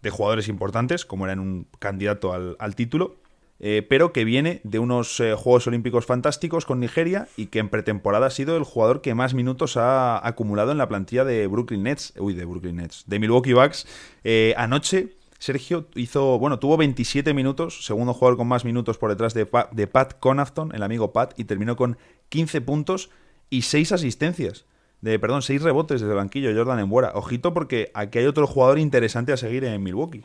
de, 0.01 0.09
jugadores 0.09 0.47
importantes, 0.47 1.05
como 1.05 1.25
era 1.25 1.33
en 1.33 1.39
un 1.39 1.67
candidato 1.79 2.33
al, 2.33 2.55
al 2.59 2.75
título. 2.75 3.17
Eh, 3.63 3.85
pero 3.87 4.11
que 4.11 4.25
viene 4.25 4.59
de 4.63 4.79
unos 4.79 5.19
eh, 5.19 5.35
Juegos 5.35 5.67
Olímpicos 5.67 6.07
fantásticos 6.07 6.65
con 6.65 6.79
Nigeria 6.79 7.27
y 7.37 7.45
que 7.45 7.59
en 7.59 7.69
pretemporada 7.69 8.25
ha 8.25 8.31
sido 8.31 8.57
el 8.57 8.63
jugador 8.63 9.01
que 9.01 9.13
más 9.13 9.35
minutos 9.35 9.77
ha 9.77 10.27
acumulado 10.27 10.71
en 10.71 10.79
la 10.79 10.87
plantilla 10.87 11.25
de 11.25 11.45
Brooklyn 11.45 11.83
Nets, 11.83 12.13
uy, 12.17 12.33
de 12.33 12.43
Brooklyn 12.43 12.77
Nets, 12.77 13.03
de 13.05 13.19
Milwaukee 13.19 13.53
Bucks. 13.53 13.85
Eh, 14.23 14.55
anoche 14.57 15.15
Sergio 15.37 15.85
hizo, 15.93 16.39
bueno, 16.39 16.57
tuvo 16.57 16.75
27 16.75 17.35
minutos, 17.35 17.85
segundo 17.85 18.15
jugador 18.15 18.37
con 18.37 18.47
más 18.47 18.65
minutos 18.65 18.97
por 18.97 19.11
detrás 19.11 19.35
de, 19.35 19.47
de 19.71 19.85
Pat 19.85 20.19
Connaughton, 20.19 20.73
el 20.73 20.81
amigo 20.81 21.13
Pat, 21.13 21.33
y 21.37 21.43
terminó 21.43 21.75
con 21.75 21.99
15 22.29 22.61
puntos 22.61 23.11
y 23.51 23.61
6 23.61 23.91
asistencias. 23.91 24.65
De, 25.01 25.17
perdón, 25.17 25.41
6 25.41 25.63
rebotes 25.63 25.99
desde 25.99 26.13
el 26.13 26.17
banquillo 26.17 26.55
Jordan 26.55 26.79
Embuera. 26.79 27.11
Ojito 27.15 27.53
porque 27.53 27.91
aquí 27.93 28.19
hay 28.19 28.25
otro 28.25 28.45
jugador 28.47 28.77
interesante 28.79 29.33
a 29.33 29.37
seguir 29.37 29.65
en 29.65 29.81
Milwaukee. 29.81 30.23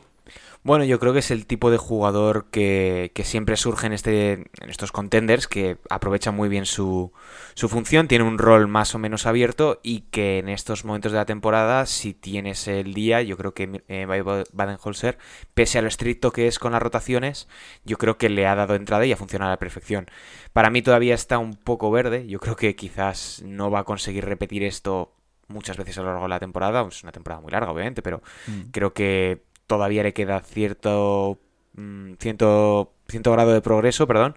Bueno, 0.67 0.83
yo 0.83 0.99
creo 0.99 1.13
que 1.13 1.19
es 1.19 1.31
el 1.31 1.45
tipo 1.45 1.71
de 1.71 1.77
jugador 1.77 2.47
que, 2.51 3.13
que 3.15 3.23
siempre 3.23 3.55
surge 3.55 3.87
en, 3.87 3.93
este, 3.93 4.33
en 4.33 4.69
estos 4.69 4.91
contenders, 4.91 5.47
que 5.47 5.77
aprovecha 5.89 6.31
muy 6.31 6.49
bien 6.49 6.65
su, 6.65 7.13
su, 7.53 7.69
función, 7.69 8.09
tiene 8.09 8.25
un 8.25 8.37
rol 8.37 8.67
más 8.67 8.93
o 8.93 8.99
menos 8.99 9.25
abierto 9.25 9.79
y 9.81 10.01
que 10.11 10.39
en 10.39 10.49
estos 10.49 10.83
momentos 10.83 11.13
de 11.13 11.19
la 11.19 11.25
temporada, 11.25 11.85
si 11.85 12.13
tienes 12.13 12.67
el 12.67 12.93
día, 12.93 13.21
yo 13.21 13.37
creo 13.37 13.53
que 13.53 13.81
eh, 13.87 14.05
Baden-Holzer, 14.51 15.17
pese 15.53 15.79
a 15.79 15.81
lo 15.81 15.87
estricto 15.87 16.33
que 16.33 16.47
es 16.47 16.59
con 16.59 16.73
las 16.73 16.81
rotaciones, 16.81 17.47
yo 17.85 17.97
creo 17.97 18.17
que 18.17 18.27
le 18.27 18.45
ha 18.45 18.53
dado 18.53 18.75
entrada 18.75 19.05
y 19.05 19.13
ha 19.13 19.17
funcionado 19.17 19.51
a 19.51 19.53
la 19.53 19.59
perfección. 19.59 20.07
Para 20.51 20.69
mí 20.69 20.81
todavía 20.81 21.15
está 21.15 21.37
un 21.37 21.55
poco 21.55 21.91
verde, 21.91 22.27
yo 22.27 22.41
creo 22.41 22.57
que 22.57 22.75
quizás 22.75 23.41
no 23.45 23.71
va 23.71 23.79
a 23.79 23.83
conseguir 23.85 24.25
repetir 24.25 24.65
esto 24.65 25.13
muchas 25.47 25.77
veces 25.77 25.97
a 25.97 26.01
lo 26.01 26.07
largo 26.07 26.23
de 26.23 26.29
la 26.29 26.39
temporada, 26.39 26.85
es 26.85 27.03
una 27.03 27.13
temporada 27.13 27.41
muy 27.41 27.53
larga 27.53 27.71
obviamente, 27.71 28.01
pero 28.01 28.21
mm. 28.47 28.71
creo 28.71 28.93
que 28.93 29.47
todavía 29.67 30.03
le 30.03 30.13
queda 30.13 30.39
cierto 30.39 31.39
mm, 31.73 32.13
ciento, 32.19 32.93
grado 33.07 33.53
de 33.53 33.61
progreso, 33.61 34.07
perdón. 34.07 34.35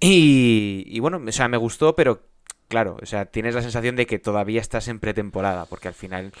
Y, 0.00 0.84
y, 0.86 1.00
bueno, 1.00 1.20
o 1.26 1.32
sea, 1.32 1.48
me 1.48 1.56
gustó, 1.56 1.94
pero 1.94 2.22
claro, 2.68 2.96
o 3.02 3.06
sea, 3.06 3.26
tienes 3.26 3.54
la 3.54 3.62
sensación 3.62 3.96
de 3.96 4.06
que 4.06 4.18
todavía 4.18 4.60
estás 4.60 4.88
en 4.88 5.00
pretemporada, 5.00 5.66
porque 5.66 5.88
al 5.88 5.94
final, 5.94 6.32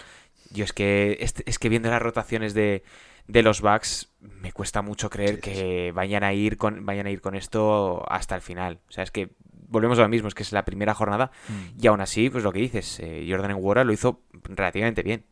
yo 0.50 0.64
es 0.64 0.72
que, 0.72 1.18
es, 1.20 1.58
que 1.58 1.68
viendo 1.68 1.90
las 1.90 2.02
rotaciones 2.02 2.54
de, 2.54 2.84
de 3.26 3.42
los 3.42 3.60
Bucks, 3.60 4.12
me 4.20 4.52
cuesta 4.52 4.82
mucho 4.82 5.10
creer 5.10 5.40
que 5.40 5.92
vayan 5.92 6.22
a 6.22 6.32
ir 6.32 6.56
con, 6.56 6.86
vayan 6.86 7.06
a 7.06 7.10
ir 7.10 7.20
con 7.20 7.34
esto 7.34 8.04
hasta 8.10 8.34
el 8.36 8.42
final. 8.42 8.78
O 8.88 8.92
sea, 8.92 9.04
es 9.04 9.10
que 9.10 9.30
volvemos 9.68 9.98
a 9.98 10.02
lo 10.02 10.08
mismo, 10.08 10.28
es 10.28 10.34
que 10.34 10.42
es 10.42 10.52
la 10.52 10.64
primera 10.64 10.94
jornada, 10.94 11.30
mm. 11.48 11.82
y 11.82 11.86
aún 11.88 12.00
así, 12.00 12.30
pues 12.30 12.44
lo 12.44 12.52
que 12.52 12.60
dices, 12.60 13.00
eh, 13.00 13.26
Jordan 13.28 13.56
Wara 13.58 13.84
lo 13.84 13.92
hizo 13.92 14.22
relativamente 14.44 15.02
bien. 15.02 15.24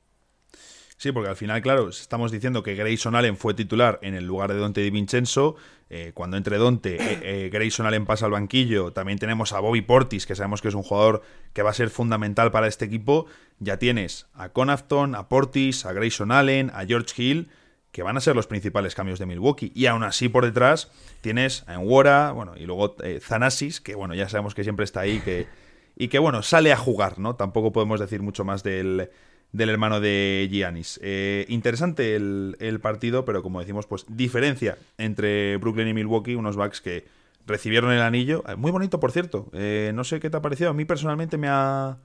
Sí, 0.99 1.13
porque 1.13 1.29
al 1.29 1.37
final, 1.37 1.61
claro, 1.61 1.91
estamos 1.91 2.33
diciendo 2.33 2.63
que 2.63 2.75
Grayson 2.75 3.15
Allen 3.15 3.37
fue 3.37 3.53
titular 3.53 3.99
en 4.01 4.15
el 4.15 4.25
lugar 4.25 4.53
de 4.53 4.59
Dante 4.59 4.81
Di 4.81 4.91
Vincenzo. 4.91 5.57
Eh, 5.91 6.13
cuando 6.15 6.39
entre 6.39 6.59
Dante, 6.59 6.97
eh, 6.97 7.21
eh, 7.23 7.51
Grayson 7.53 7.85
Allen 7.85 8.07
pasa 8.07 8.25
al 8.25 8.33
banquillo. 8.33 8.93
También 8.95 9.19
tenemos 9.19 9.53
a 9.53 9.61
Bobby 9.61 9.83
Portis, 9.83 10.25
que 10.25 10.35
sabemos 10.35 10.63
que 10.63 10.69
es 10.69 10.75
un 10.75 10.83
jugador 10.83 11.21
que 11.53 11.63
va 11.63 11.71
a 11.71 11.75
ser 11.75 11.91
fundamental 11.91 12.51
para 12.51 12.67
este 12.67 12.87
equipo. 12.87 13.27
Ya 13.59 13.77
tienes 13.77 14.27
a 14.33 14.49
Conafton, 14.49 15.15
a 15.15 15.29
Portis, 15.29 15.85
a 15.85 15.93
Grayson 15.93 16.33
Allen, 16.33 16.71
a 16.75 16.87
George 16.87 17.23
Hill, 17.23 17.51
que 17.93 18.03
van 18.03 18.17
a 18.17 18.21
ser 18.21 18.35
los 18.35 18.47
principales 18.47 18.95
cambios 18.95 19.19
de 19.19 19.27
Milwaukee. 19.27 19.73
Y 19.75 19.87
aún 19.87 20.03
así, 20.03 20.31
por 20.31 20.47
detrás, 20.47 20.91
tienes 21.21 21.65
a 21.67 21.75
Enwora, 21.75 22.33
bueno, 22.33 22.55
y 22.57 22.65
luego 22.65 22.97
Zanasis, 23.21 23.83
que 23.83 23.95
bueno, 23.95 24.15
ya 24.15 24.31
sabemos 24.31 24.55
que 24.55 24.65
siempre 24.65 24.85
está 24.85 25.01
ahí, 25.01 25.21
que, 25.21 25.47
y 25.95 26.09
que 26.09 26.19
bueno, 26.19 26.43
sale 26.43 26.73
a 26.73 26.77
jugar, 26.79 27.19
¿no? 27.19 27.37
Tampoco 27.37 27.73
podemos 27.73 28.01
decir 28.01 28.23
mucho 28.23 28.45
más 28.45 28.63
del 28.63 29.11
del 29.57 29.71
hermano 29.71 30.01
de 30.01 30.49
Giannis. 30.51 31.01
Eh, 31.03 31.47
interesante 31.49 32.15
el, 32.15 32.79
partido, 32.83 33.25
pero 33.25 33.43
como 33.43 33.61
decimos, 33.61 33.87
pues 33.87 34.05
diferencia 34.09 34.77
entre 34.99 35.57
Brooklyn 35.57 35.89
y 35.89 35.95
Milwaukee, 35.95 36.35
unos 36.35 36.57
Bucks 36.57 36.81
que 36.81 37.07
recibieron 37.47 37.91
el 37.91 38.03
anillo. 38.03 38.45
Eh, 38.49 38.57
muy 38.57 38.71
bonito, 38.71 39.01
por 39.01 39.13
cierto. 39.13 39.49
Eh, 39.53 39.93
no 39.95 40.05
sé 40.05 40.21
qué 40.21 40.29
te 40.29 40.37
ha 40.37 40.43
parecido. 40.43 40.71
A 40.71 40.75
mí 40.75 40.85
personalmente 40.85 41.39
me 41.39 41.49
ha... 41.49 41.97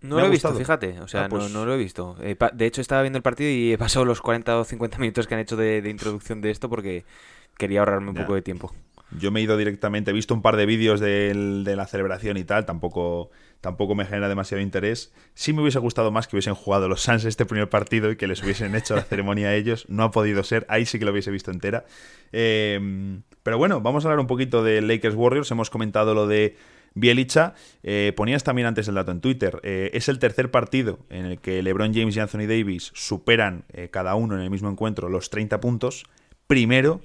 No 0.00 0.18
lo 0.18 0.26
he 0.26 0.30
visto, 0.30 0.52
fíjate. 0.54 1.00
O 1.00 1.08
sea, 1.08 1.24
ah, 1.24 1.28
pues 1.28 1.50
no, 1.50 1.64
lo 1.64 1.74
he 1.74 1.78
visto. 1.78 2.16
de 2.16 2.66
hecho, 2.66 2.80
estaba 2.80 3.02
viendo 3.02 3.16
el 3.16 3.22
partido 3.22 3.50
y 3.50 3.72
he 3.72 3.78
pasado 3.78 4.04
los 4.04 4.20
40 4.20 4.58
o 4.58 4.64
50 4.64 4.98
minutos 4.98 5.26
que 5.26 5.34
han 5.34 5.40
hecho 5.40 5.56
de, 5.56 5.82
introducción 5.88 6.42
de 6.42 6.50
esto 6.50 6.68
porque 6.68 7.04
quería 7.56 7.80
ahorrarme 7.80 8.10
un 8.10 8.16
poco 8.16 8.34
de 8.34 8.42
tiempo. 8.42 8.74
Yo 9.18 9.30
me 9.30 9.40
he 9.40 9.42
ido 9.42 9.56
directamente, 9.56 10.10
he 10.10 10.14
visto 10.14 10.34
un 10.34 10.42
par 10.42 10.56
de 10.56 10.66
vídeos 10.66 11.00
de, 11.00 11.62
la 11.64 11.86
celebración 11.86 12.36
y 12.36 12.44
tal, 12.44 12.66
tampoco, 12.66 13.30
tampoco 13.60 13.94
me 13.94 14.04
genera 14.04 14.28
demasiado 14.28 14.62
interés. 14.62 15.12
Sí 15.34 15.52
me 15.52 15.62
hubiese 15.62 15.78
gustado 15.78 16.10
más 16.10 16.26
que 16.26 16.36
hubiesen 16.36 16.54
jugado 16.54 16.88
los 16.88 17.02
Suns 17.02 17.24
este 17.24 17.46
primer 17.46 17.68
partido 17.68 18.10
y 18.10 18.16
que 18.16 18.26
les 18.26 18.42
hubiesen 18.42 18.74
hecho 18.74 18.96
la 18.96 19.02
ceremonia 19.02 19.48
a 19.48 19.54
ellos. 19.54 19.86
No 19.88 20.02
ha 20.02 20.10
podido 20.10 20.42
ser, 20.42 20.66
ahí 20.68 20.86
sí 20.86 20.98
que 20.98 21.04
lo 21.04 21.12
hubiese 21.12 21.30
visto 21.30 21.50
entera. 21.50 21.84
Em, 22.32 23.22
pero 23.42 23.58
bueno, 23.58 23.80
vamos 23.80 24.04
a 24.04 24.08
hablar 24.08 24.20
un 24.20 24.26
poquito 24.26 24.64
de 24.64 24.80
Lakers 24.80 25.14
Warriors. 25.14 25.50
Hemos 25.50 25.70
comentado 25.70 26.14
lo 26.14 26.26
de 26.26 26.56
Bielicha. 26.94 27.54
Eh, 27.82 28.12
ponías 28.16 28.44
también 28.44 28.66
antes 28.66 28.88
el 28.88 28.94
dato 28.94 29.12
en 29.12 29.20
Twitter. 29.20 29.60
Eh, 29.62 29.90
es 29.94 30.08
el 30.08 30.18
tercer 30.18 30.50
partido 30.50 31.00
en 31.10 31.26
el 31.26 31.38
que 31.40 31.62
LeBron 31.62 31.92
James 31.92 32.16
y 32.16 32.20
Anthony 32.20 32.46
Davis 32.46 32.90
superan 32.94 33.64
eh, 33.72 33.88
cada 33.90 34.14
uno 34.14 34.36
en 34.36 34.42
el 34.42 34.50
mismo 34.50 34.70
encuentro 34.70 35.08
los 35.08 35.30
30 35.30 35.60
puntos. 35.60 36.04
Primero 36.46 37.00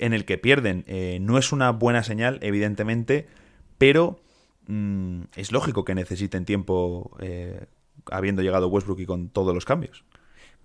en 0.00 0.14
el 0.14 0.24
que 0.24 0.38
pierden. 0.38 0.84
Eh, 0.86 1.18
no 1.20 1.38
es 1.38 1.52
una 1.52 1.70
buena 1.70 2.02
señal, 2.02 2.38
evidentemente, 2.42 3.28
pero 3.78 4.18
mm, 4.66 5.22
es 5.36 5.52
lógico 5.52 5.84
que 5.84 5.94
necesiten 5.94 6.44
tiempo 6.44 7.16
eh, 7.20 7.66
habiendo 8.10 8.42
llegado 8.42 8.68
Westbrook 8.68 9.00
y 9.00 9.06
con 9.06 9.28
todos 9.28 9.54
los 9.54 9.64
cambios. 9.64 10.04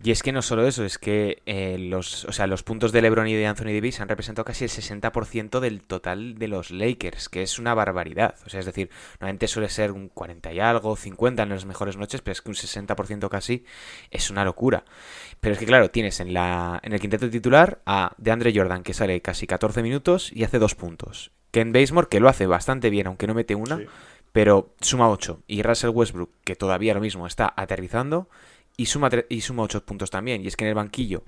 Y 0.03 0.11
es 0.11 0.21
que 0.21 0.33
no 0.33 0.41
solo 0.41 0.67
eso, 0.67 0.83
es 0.83 0.97
que 0.97 1.41
eh, 1.45 1.77
los, 1.79 2.25
o 2.25 2.31
sea, 2.33 2.47
los 2.47 2.63
puntos 2.63 2.91
de 2.91 3.01
LeBron 3.01 3.27
y 3.27 3.33
de 3.33 3.47
Anthony 3.47 3.73
Davis 3.73 4.01
han 4.01 4.09
representado 4.09 4.45
casi 4.45 4.65
el 4.65 4.69
60% 4.69 5.59
del 5.61 5.81
total 5.81 6.35
de 6.35 6.47
los 6.49 6.69
Lakers, 6.69 7.29
que 7.29 7.41
es 7.41 7.59
una 7.59 7.73
barbaridad. 7.73 8.35
O 8.45 8.49
sea, 8.49 8.59
es 8.59 8.65
decir, 8.65 8.89
normalmente 9.19 9.47
suele 9.47 9.69
ser 9.69 9.93
un 9.93 10.09
40 10.09 10.51
y 10.51 10.59
algo, 10.59 10.95
50 10.95 11.43
en 11.43 11.49
las 11.49 11.65
mejores 11.65 11.95
noches, 11.95 12.21
pero 12.21 12.33
es 12.33 12.41
que 12.41 12.49
un 12.49 12.55
60% 12.55 13.29
casi 13.29 13.65
es 14.11 14.29
una 14.29 14.43
locura. 14.43 14.83
Pero 15.39 15.53
es 15.53 15.59
que 15.59 15.65
claro, 15.65 15.89
tienes 15.89 16.19
en, 16.19 16.33
la, 16.33 16.79
en 16.83 16.93
el 16.93 16.99
quinteto 16.99 17.29
titular 17.29 17.81
a 17.85 18.13
DeAndre 18.17 18.53
Jordan, 18.53 18.83
que 18.83 18.93
sale 18.93 19.21
casi 19.21 19.47
14 19.47 19.81
minutos 19.81 20.29
y 20.33 20.43
hace 20.43 20.59
dos 20.59 20.75
puntos. 20.75 21.31
Ken 21.51 21.71
Basemore, 21.71 22.09
que 22.09 22.19
lo 22.19 22.27
hace 22.27 22.47
bastante 22.47 22.89
bien, 22.89 23.07
aunque 23.07 23.27
no 23.27 23.33
mete 23.33 23.55
una, 23.55 23.79
pero 24.33 24.75
suma 24.81 25.09
8. 25.09 25.43
Y 25.47 25.63
Russell 25.63 25.91
Westbrook, 25.91 26.29
que 26.43 26.57
todavía 26.57 26.93
lo 26.93 26.99
mismo 26.99 27.25
está 27.25 27.53
aterrizando 27.55 28.27
y 28.77 28.85
suma, 28.87 29.09
y 29.29 29.41
suma 29.41 29.63
8 29.63 29.85
puntos 29.85 30.09
también. 30.09 30.41
Y 30.43 30.47
es 30.47 30.55
que 30.55 30.65
en 30.65 30.69
el 30.69 30.75
banquillo 30.75 31.23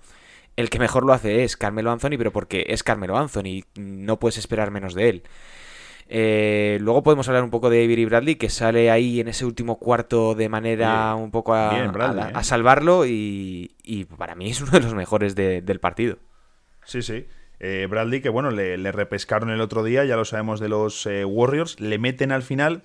el 0.58 0.72
que 0.72 0.80
mejor 0.80 1.06
lo 1.06 1.14
hace 1.14 1.44
es 1.44 1.56
Carmelo 1.56 1.92
Anthony, 1.92 2.18
pero 2.18 2.34
porque 2.34 2.66
es 2.68 2.84
Carmelo 2.84 3.16
Anthony, 3.18 3.64
no 3.76 4.20
puedes 4.20 4.38
esperar 4.38 4.72
menos 4.72 4.96
de 4.96 5.10
él. 5.10 5.24
Eh, 6.10 6.80
luego 6.82 7.04
podemos 7.04 7.28
hablar 7.28 7.44
un 7.44 7.52
poco 7.52 7.70
de 7.70 7.84
Avery 7.84 8.06
Bradley, 8.06 8.36
que 8.36 8.50
sale 8.50 8.90
ahí 8.90 9.20
en 9.20 9.28
ese 9.28 9.46
último 9.46 9.78
cuarto 9.78 10.34
de 10.34 10.50
manera 10.50 11.14
un 11.16 11.30
poco 11.30 11.54
a, 11.54 11.78
¿eh? 11.78 12.44
salvarlo 12.44 13.06
y, 13.06 14.08
para 14.18 14.34
mí 14.34 14.50
es 14.50 14.62
uno 14.62 14.72
de 14.72 14.80
los 14.80 14.96
mejores 14.96 15.36
del 15.36 15.80
partido. 15.80 16.18
Sí, 16.84 17.04
sí. 17.04 17.28
Eh, 17.60 17.88
Bradley, 17.90 18.22
que 18.22 18.30
bueno, 18.30 18.50
le, 18.50 18.78
le, 18.78 18.92
repescaron 18.92 19.52
el 19.52 19.62
otro 19.62 19.84
día, 19.84 20.06
ya 20.06 20.16
lo 20.16 20.26
sabemos 20.26 20.60
de 20.60 20.70
los 20.70 21.08
Warriors, 21.26 21.80
le 21.80 22.00
meten 22.00 22.32
al 22.32 22.42
final. 22.42 22.82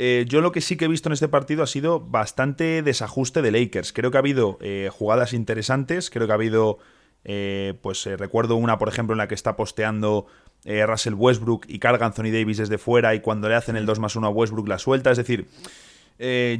Eh, 0.00 0.26
yo 0.28 0.40
lo 0.40 0.52
que 0.52 0.60
sí 0.60 0.76
que 0.76 0.84
he 0.84 0.88
visto 0.88 1.08
en 1.08 1.12
este 1.12 1.26
partido 1.26 1.64
ha 1.64 1.66
sido 1.66 1.98
bastante 1.98 2.82
desajuste 2.82 3.42
de 3.42 3.50
Lakers. 3.50 3.92
Creo 3.92 4.12
que 4.12 4.16
ha 4.16 4.20
habido 4.20 4.56
eh, 4.60 4.90
jugadas 4.92 5.32
interesantes, 5.32 6.08
creo 6.08 6.28
que 6.28 6.32
ha 6.32 6.36
habido, 6.36 6.78
eh, 7.24 7.74
pues 7.82 8.06
recuerdo 8.06 8.54
una, 8.54 8.78
por 8.78 8.88
ejemplo, 8.88 9.14
en 9.14 9.18
la 9.18 9.26
que 9.26 9.34
está 9.34 9.56
posteando 9.56 10.26
Russell 10.64 11.14
Westbrook 11.14 11.66
y 11.66 11.80
carga 11.80 12.06
Anthony 12.06 12.30
Davis 12.30 12.58
desde 12.58 12.78
fuera 12.78 13.14
y 13.16 13.20
cuando 13.20 13.48
le 13.48 13.56
hacen 13.56 13.76
el 13.76 13.86
2 13.86 13.98
más 13.98 14.14
1 14.14 14.26
a 14.26 14.30
Westbrook 14.30 14.68
la 14.68 14.78
suelta. 14.78 15.10
Es 15.10 15.16
decir, 15.16 15.48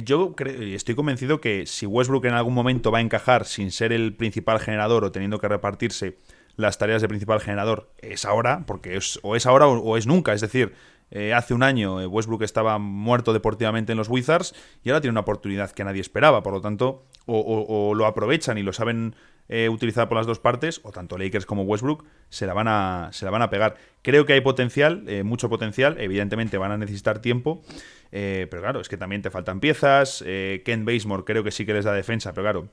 yo 0.03 0.35
estoy 0.37 0.95
convencido 0.95 1.39
que 1.39 1.65
si 1.65 1.85
Westbrook 1.85 2.25
en 2.25 2.33
algún 2.33 2.53
momento 2.53 2.91
va 2.91 2.97
a 2.97 3.01
encajar 3.01 3.45
sin 3.45 3.71
ser 3.71 3.93
el 3.93 4.15
principal 4.15 4.59
generador 4.59 5.05
o 5.05 5.11
teniendo 5.11 5.39
que 5.39 5.47
repartirse 5.47 6.17
las 6.59 6.77
tareas 6.77 7.01
de 7.01 7.07
principal 7.07 7.39
generador 7.39 7.89
es 7.99 8.25
ahora, 8.25 8.65
porque 8.67 8.97
es, 8.97 9.19
o 9.23 9.35
es 9.35 9.45
ahora 9.45 9.67
o, 9.67 9.97
es 9.97 10.07
nunca. 10.07 10.33
Es 10.33 10.41
decir, 10.41 10.73
eh, 11.11 11.33
hace 11.33 11.53
un 11.53 11.63
año 11.63 11.99
eh, 12.01 12.05
Westbrook 12.05 12.43
estaba 12.43 12.77
muerto 12.77 13.33
deportivamente 13.33 13.91
en 13.91 13.97
los 13.97 14.09
Wizards 14.09 14.53
y 14.83 14.89
ahora 14.89 15.01
tiene 15.01 15.11
una 15.11 15.21
oportunidad 15.21 15.71
que 15.71 15.83
nadie 15.83 16.01
esperaba. 16.01 16.43
Por 16.43 16.53
lo 16.53 16.61
tanto, 16.61 17.05
o, 17.25 17.93
lo 17.95 18.05
aprovechan 18.05 18.57
y 18.57 18.63
lo 18.63 18.73
saben 18.73 19.15
eh, 19.47 19.69
utilizar 19.69 20.07
por 20.07 20.17
las 20.17 20.27
dos 20.27 20.39
partes, 20.39 20.79
o 20.83 20.91
tanto 20.91 21.17
Lakers 21.17 21.45
como 21.45 21.63
Westbrook 21.63 22.05
se 22.29 22.45
la 22.45 22.53
van 22.53 22.67
a, 22.67 23.09
se 23.11 23.25
la 23.25 23.31
van 23.31 23.41
a 23.41 23.49
pegar. 23.49 23.75
Creo 24.01 24.25
que 24.25 24.33
hay 24.33 24.41
potencial, 24.41 25.03
mucho 25.23 25.49
potencial. 25.49 25.97
Evidentemente 25.99 26.57
van 26.57 26.71
a 26.71 26.77
necesitar 26.77 27.19
tiempo. 27.19 27.63
pero 28.11 28.61
claro, 28.61 28.79
es 28.79 28.89
que 28.89 28.97
también 28.97 29.21
te 29.21 29.29
faltan 29.29 29.59
piezas. 29.59 30.23
Ken 30.65 30.85
Basemore 30.85 31.23
creo 31.23 31.43
que 31.43 31.51
sí 31.51 31.65
que 31.65 31.73
les 31.73 31.85
da 31.85 31.93
defensa, 31.93 32.33
pero 32.33 32.43
claro, 32.43 32.69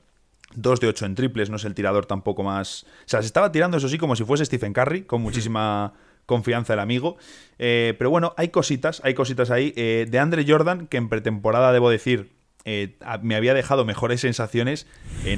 2 0.55 0.79
de 0.79 0.87
8 0.87 1.05
en 1.05 1.15
triples, 1.15 1.49
no 1.49 1.57
es 1.57 1.65
el 1.65 1.73
tirador 1.73 2.05
tampoco 2.05 2.43
más... 2.43 2.83
O 2.83 2.87
sea, 3.05 3.21
se 3.21 3.27
estaba 3.27 3.51
tirando 3.51 3.77
eso 3.77 3.89
sí 3.89 3.97
como 3.97 4.15
si 4.15 4.23
fuese 4.23 4.45
Stephen 4.45 4.73
Curry, 4.73 5.03
con 5.03 5.21
muchísima 5.21 5.93
confianza 6.27 6.73
el 6.73 6.79
amigo. 6.79 7.17
Eh, 7.57 7.95
pero 7.97 8.11
bueno, 8.11 8.35
hay 8.37 8.49
cositas, 8.49 9.01
hay 9.03 9.15
cositas 9.15 9.49
ahí. 9.49 9.73
Eh, 9.75 10.05
de 10.07 10.19
Andre 10.19 10.45
Jordan, 10.47 10.85
que 10.85 10.97
en 10.97 11.09
pretemporada, 11.09 11.73
debo 11.73 11.89
decir, 11.89 12.29
eh, 12.65 12.97
me 13.23 13.35
había 13.35 13.55
dejado 13.55 13.85
mejores 13.85 14.21
sensaciones. 14.21 14.85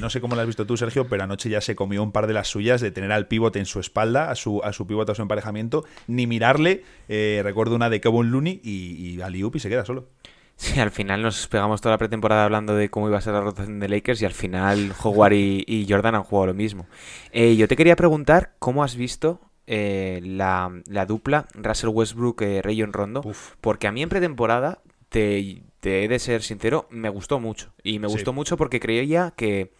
no 0.01 0.09
sé 0.09 0.19
cómo 0.19 0.35
lo 0.35 0.41
has 0.41 0.47
visto 0.47 0.65
tú, 0.65 0.75
Sergio, 0.75 1.07
pero 1.07 1.23
anoche 1.23 1.49
ya 1.49 1.61
se 1.61 1.75
comió 1.75 2.03
un 2.03 2.11
par 2.11 2.27
de 2.27 2.33
las 2.33 2.49
suyas 2.49 2.81
de 2.81 2.91
tener 2.91 3.11
al 3.13 3.27
pivote 3.27 3.59
en 3.59 3.65
su 3.65 3.79
espalda, 3.79 4.31
a 4.31 4.35
su, 4.35 4.61
a 4.63 4.73
su 4.73 4.87
pivote, 4.87 5.13
a 5.13 5.15
su 5.15 5.21
emparejamiento, 5.21 5.85
ni 6.07 6.27
mirarle. 6.27 6.83
recuerdo 7.07 7.75
una 7.75 7.89
de 7.89 8.01
Kevin 8.01 8.31
Looney 8.31 8.59
y, 8.63 9.21
y 9.21 9.59
se 9.59 9.69
queda 9.69 9.85
solo. 9.85 10.09
Sí, 10.55 10.77
al 10.77 10.91
final 10.91 11.21
nos 11.21 11.47
pegamos 11.47 11.79
toda 11.79 11.93
la 11.93 11.99
pretemporada 11.99 12.43
hablando 12.43 12.75
de 12.75 12.89
cómo 12.89 13.07
iba 13.07 13.17
a 13.17 13.21
ser 13.21 13.31
la 13.31 13.39
rotación 13.39 13.79
de 13.79 13.87
Lakers 13.87 14.21
y 14.21 14.25
al 14.25 14.33
final 14.33 14.91
Howard 15.01 15.31
y, 15.31 15.85
Jordan 15.87 16.15
han 16.15 16.23
jugado 16.23 16.47
lo 16.47 16.53
mismo. 16.53 16.87
Yo 17.31 17.67
te 17.67 17.77
quería 17.77 17.95
preguntar 17.95 18.55
cómo 18.59 18.83
has 18.83 18.95
visto 18.95 19.39
eh, 19.71 20.19
la, 20.23 20.81
dupla 21.07 21.47
Russell 21.53 21.89
Westbrook-Rayon 21.89 22.91
Rondo, 22.91 23.21
porque 23.61 23.85
a 23.85 23.91
mí 23.91 24.01
en 24.01 24.09
pretemporada, 24.09 24.79
te, 25.09 25.61
he 25.83 26.07
de 26.07 26.19
ser 26.19 26.41
sincero, 26.41 26.87
me 26.89 27.09
gustó 27.09 27.39
mucho. 27.39 27.71
Y 27.83 27.99
me 27.99 28.07
gustó 28.07 28.33
mucho 28.33 28.57
porque 28.57 28.79
creía 28.79 29.31
que 29.37 29.71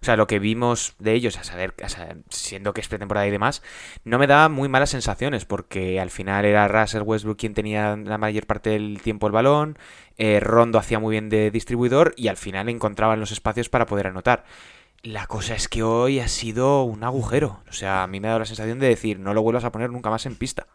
o 0.00 0.04
sea, 0.04 0.16
lo 0.16 0.28
que 0.28 0.38
vimos 0.38 0.94
de 0.98 1.12
ellos, 1.12 1.36
a 1.38 1.44
saber, 1.44 1.74
siendo 2.30 2.72
que 2.72 2.80
es 2.80 2.88
pretemporada 2.88 3.26
y 3.26 3.32
demás, 3.32 3.62
no 4.04 4.18
me 4.18 4.28
da 4.28 4.48
muy 4.48 4.68
malas 4.68 4.90
sensaciones, 4.90 5.44
porque 5.44 5.98
al 6.00 6.10
final 6.10 6.44
era 6.44 6.68
Russell 6.68 7.02
Westbrook 7.02 7.36
quien 7.36 7.52
tenía 7.52 7.96
la 7.96 8.16
mayor 8.16 8.46
parte 8.46 8.70
del 8.70 9.00
tiempo 9.02 9.26
el 9.26 9.32
balón, 9.32 9.76
eh, 10.16 10.38
Rondo 10.40 10.78
hacía 10.78 11.00
muy 11.00 11.12
bien 11.12 11.28
de 11.28 11.50
distribuidor 11.50 12.14
y 12.16 12.28
al 12.28 12.36
final 12.36 12.68
encontraban 12.68 13.18
los 13.18 13.32
espacios 13.32 13.68
para 13.68 13.86
poder 13.86 14.06
anotar. 14.06 14.44
La 15.02 15.26
cosa 15.26 15.54
es 15.54 15.68
que 15.68 15.82
hoy 15.82 16.20
ha 16.20 16.28
sido 16.28 16.82
un 16.82 17.04
agujero. 17.04 17.60
O 17.68 17.72
sea, 17.72 18.02
a 18.02 18.06
mí 18.06 18.20
me 18.20 18.28
ha 18.28 18.30
dado 18.30 18.40
la 18.40 18.46
sensación 18.46 18.78
de 18.78 18.88
decir, 18.88 19.18
no 19.18 19.34
lo 19.34 19.42
vuelvas 19.42 19.64
a 19.64 19.72
poner 19.72 19.90
nunca 19.90 20.10
más 20.10 20.26
en 20.26 20.36
pista. 20.36 20.66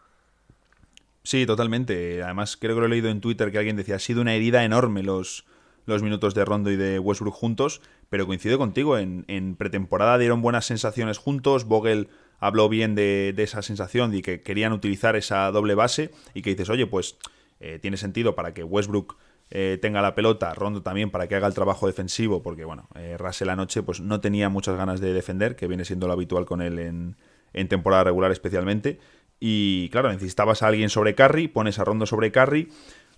Sí, 1.22 1.46
totalmente. 1.46 2.22
Además, 2.22 2.56
creo 2.56 2.74
que 2.74 2.80
lo 2.80 2.86
he 2.86 2.90
leído 2.90 3.08
en 3.08 3.20
Twitter 3.20 3.50
que 3.50 3.58
alguien 3.58 3.76
decía, 3.76 3.96
ha 3.96 4.00
sido 4.00 4.20
una 4.20 4.34
herida 4.34 4.64
enorme 4.64 5.02
los, 5.02 5.44
los 5.86 6.02
minutos 6.02 6.34
de 6.34 6.44
Rondo 6.44 6.70
y 6.70 6.76
de 6.76 6.98
Westbrook 6.98 7.34
juntos, 7.34 7.80
pero 8.08 8.26
coincido 8.26 8.58
contigo, 8.58 8.98
en, 8.98 9.56
pretemporada 9.56 10.18
dieron 10.18 10.42
buenas 10.42 10.66
sensaciones 10.66 11.18
juntos, 11.18 11.64
Vogel 11.64 12.08
habló 12.38 12.68
bien 12.68 12.94
de, 12.94 13.34
esa 13.36 13.62
sensación 13.62 14.14
y 14.14 14.22
que 14.22 14.42
querían 14.42 14.72
utilizar 14.72 15.16
esa 15.16 15.50
doble 15.50 15.74
base 15.74 16.10
y 16.34 16.42
que 16.42 16.50
dices, 16.50 16.68
oye, 16.68 16.86
pues 16.86 17.16
eh, 17.60 17.78
tiene 17.80 17.96
sentido 17.96 18.34
para 18.34 18.52
que 18.54 18.64
Westbrook 18.64 19.16
eh, 19.54 19.78
tenga 19.80 20.02
la 20.02 20.14
pelota, 20.14 20.52
Rondo 20.52 20.82
también 20.82 21.10
para 21.10 21.26
que 21.26 21.36
haga 21.36 21.46
el 21.46 21.54
trabajo 21.54 21.86
defensivo, 21.86 22.42
porque 22.42 22.64
bueno, 22.64 22.88
eh, 22.96 23.16
Russell 23.18 23.48
anoche 23.48 23.82
pues 23.82 24.00
no 24.00 24.20
tenía 24.20 24.50
muchas 24.50 24.76
ganas 24.76 25.00
de 25.00 25.14
defender, 25.14 25.56
que 25.56 25.66
viene 25.66 25.86
siendo 25.86 26.06
lo 26.06 26.12
habitual 26.12 26.44
con 26.44 26.60
él 26.60 26.78
en, 26.78 27.16
en 27.52 27.68
temporada 27.68 28.04
regular 28.04 28.30
especialmente, 28.32 28.98
y 29.40 29.88
claro, 29.90 30.12
necesitabas 30.12 30.62
a 30.62 30.66
alguien 30.66 30.90
sobre 30.90 31.14
Curry, 31.14 31.48
pones 31.48 31.78
a 31.78 31.84
Rondo 31.84 32.04
sobre 32.04 32.32
Curry, 32.32 32.68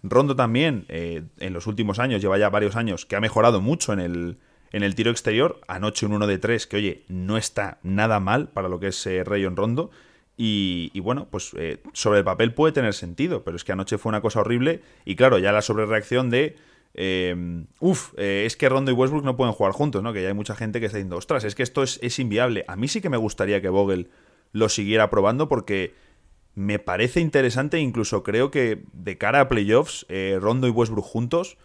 Rondo 0.03 0.37
también, 0.37 0.85
eh, 0.89 1.23
en 1.39 1.53
los 1.53 1.67
últimos 1.67 1.99
años, 1.99 2.21
lleva 2.21 2.39
ya 2.39 2.49
varios 2.51 2.77
años, 2.77 3.07
que 3.07 3.17
ha 3.17 3.21
mejorado 3.21 3.61
mucho 3.61 3.93
en 3.93 4.01
el, 4.01 4.39
en 4.73 4.83
el 4.83 4.95
tiro 4.95 5.11
exterior. 5.11 5.61
Anoche 5.69 6.07
un 6.07 6.13
1 6.13 6.27
de 6.27 6.39
3, 6.39 6.67
que 6.67 6.77
oye, 6.77 7.05
no 7.09 7.37
está 7.37 7.79
nada 7.83 8.21
mal 8.21 8.49
para 8.49 8.69
lo 8.69 8.79
que 8.79 8.89
es 8.89 9.07
eh, 9.07 9.25
Rayon 9.25 9.57
Rondo. 9.57 9.91
Y, 10.39 11.01
bueno, 11.01 11.29
pues 11.31 11.53
eh, 11.57 11.83
sobre 11.95 12.19
el 12.19 12.25
papel 12.25 12.53
puede 12.53 12.73
tener 12.73 12.93
sentido, 12.93 13.43
pero 13.43 13.57
es 13.57 13.65
que 13.65 13.73
anoche 13.73 13.97
fue 13.97 14.11
una 14.11 14.21
cosa 14.21 14.41
horrible. 14.41 14.83
Y 15.05 15.17
claro, 15.17 15.39
ya 15.39 15.51
la 15.51 15.63
sobrereacción 15.63 16.29
de. 16.29 16.57
uff, 17.81 18.13
es 18.19 18.57
que 18.57 18.69
Rondo 18.69 18.91
y 18.91 18.95
Westbrook 18.95 19.25
no 19.25 19.37
pueden 19.37 19.55
jugar 19.55 19.73
juntos, 19.73 20.03
¿no? 20.03 20.13
Que 20.13 20.23
ya 20.23 20.29
hay 20.29 20.35
mucha 20.35 20.55
gente 20.55 20.79
que 20.81 20.87
está 20.87 20.99
diciendo, 20.99 21.17
ostras, 21.17 21.45
es 21.45 21.55
que 21.55 21.63
esto 21.63 21.83
es, 21.83 21.99
es 22.03 22.19
inviable. 22.19 22.65
A 22.69 22.77
mí 22.77 22.89
sí 22.89 23.01
que 23.01 23.09
me 23.09 23.17
gustaría 23.17 23.63
que 23.63 23.71
Vogel 23.71 24.11
lo 24.53 24.69
siguiera 24.69 25.09
probando 25.11 25.49
porque 25.49 25.95
me 26.57 26.79
parece 26.79 27.21
interesante, 27.21 27.79
incluso 27.79 28.23
creo 28.23 28.51
que 28.51 28.83
de 28.95 29.19
cara 29.19 29.41
a 29.41 29.49
playoffs, 29.49 30.07
eh, 30.09 30.39
Rondo 30.41 30.67
y 30.67 30.71
Westbrook 30.71 31.05
juntos 31.05 31.59